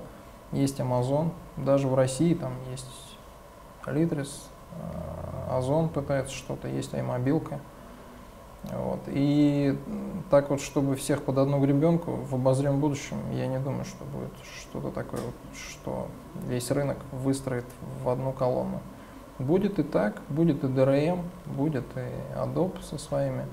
есть 0.52 0.78
Amazon, 0.80 1.30
даже 1.56 1.88
в 1.88 1.94
России 1.94 2.34
там 2.34 2.52
есть 2.70 2.86
Litres, 3.86 4.28
Озон 5.50 5.88
пытается 5.88 6.34
что-то, 6.34 6.68
есть 6.68 6.94
аймобилка. 6.94 7.58
Вот. 8.64 9.00
И 9.06 9.76
так 10.30 10.50
вот, 10.50 10.60
чтобы 10.60 10.94
всех 10.94 11.22
под 11.24 11.38
одну 11.38 11.60
гребенку 11.60 12.12
в 12.12 12.34
обозримом 12.34 12.78
будущем, 12.80 13.16
я 13.32 13.46
не 13.46 13.58
думаю, 13.58 13.84
что 13.84 14.04
будет 14.04 14.32
что-то 14.60 14.90
такое, 14.90 15.20
вот, 15.20 15.34
что 15.56 16.08
весь 16.46 16.70
рынок 16.70 16.98
выстроит 17.10 17.64
в 18.02 18.08
одну 18.08 18.32
колонну. 18.32 18.80
Будет 19.38 19.78
и 19.78 19.82
так, 19.82 20.20
будет 20.28 20.62
и 20.62 20.66
DRM, 20.66 21.22
будет 21.46 21.84
и 21.96 22.36
Adobe 22.38 22.80
со 22.82 22.98
своими 22.98 23.46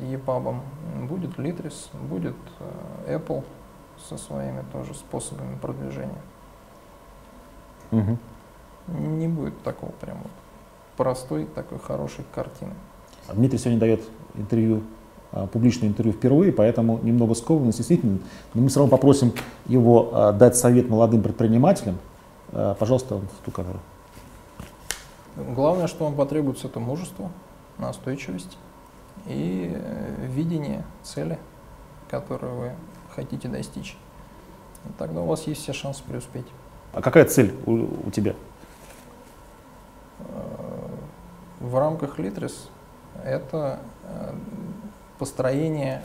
EPUB, 0.00 0.60
будет 1.08 1.38
Litris, 1.38 1.88
будет 2.08 2.34
э, 3.06 3.16
Apple 3.16 3.44
со 4.08 4.18
своими 4.18 4.64
тоже 4.72 4.94
способами 4.94 5.56
продвижения. 5.56 6.22
Угу 7.92 8.18
не 8.88 9.28
будет 9.28 9.60
такого 9.62 9.90
прям 10.00 10.18
вот 10.22 10.32
простой 10.96 11.46
такой 11.46 11.78
хорошей 11.78 12.24
картины. 12.34 12.72
Дмитрий 13.32 13.58
сегодня 13.58 13.80
дает 13.80 14.02
интервью, 14.34 14.82
а, 15.32 15.46
публичное 15.46 15.88
интервью 15.88 16.14
впервые, 16.14 16.52
поэтому 16.52 16.98
немного 17.02 17.34
скованность, 17.34 17.78
действительно. 17.78 18.18
Но 18.54 18.62
мы 18.62 18.68
все 18.68 18.80
равно 18.80 18.90
попросим 18.90 19.32
его 19.66 20.10
а, 20.12 20.32
дать 20.32 20.56
совет 20.56 20.88
молодым 20.88 21.22
предпринимателям. 21.22 21.98
А, 22.52 22.74
пожалуйста, 22.74 23.16
в 23.16 23.44
ту 23.44 23.50
камеру. 23.50 23.78
Главное, 25.36 25.86
что 25.86 26.04
вам 26.04 26.14
потребуется, 26.14 26.68
это 26.68 26.80
мужество, 26.80 27.30
настойчивость 27.76 28.56
и 29.26 29.70
э, 29.74 30.26
видение 30.28 30.82
цели, 31.02 31.38
которую 32.08 32.54
вы 32.54 32.72
хотите 33.14 33.48
достичь. 33.48 33.98
И 34.86 34.92
тогда 34.98 35.20
у 35.20 35.26
вас 35.26 35.46
есть 35.46 35.62
все 35.62 35.74
шансы 35.74 36.02
преуспеть. 36.04 36.46
А 36.94 37.02
какая 37.02 37.26
цель 37.26 37.54
у, 37.66 38.06
у 38.06 38.10
тебя? 38.10 38.34
Э, 40.20 40.24
в 41.66 41.78
рамках 41.78 42.18
Литрес 42.18 42.68
это 43.24 43.80
э, 44.04 44.34
построение 45.18 46.02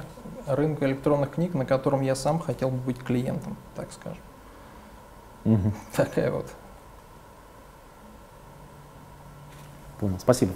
рынка 0.47 0.85
электронных 0.85 1.31
книг, 1.31 1.53
на 1.53 1.65
котором 1.65 2.01
я 2.01 2.15
сам 2.15 2.39
хотел 2.39 2.69
бы 2.69 2.77
быть 2.77 2.99
клиентом, 2.99 3.57
так 3.75 3.91
скажем. 3.91 4.21
Мгм. 5.43 5.73
Такая 5.95 6.31
вот 6.31 6.47
Понял. 9.99 10.17
Спасибо. 10.19 10.53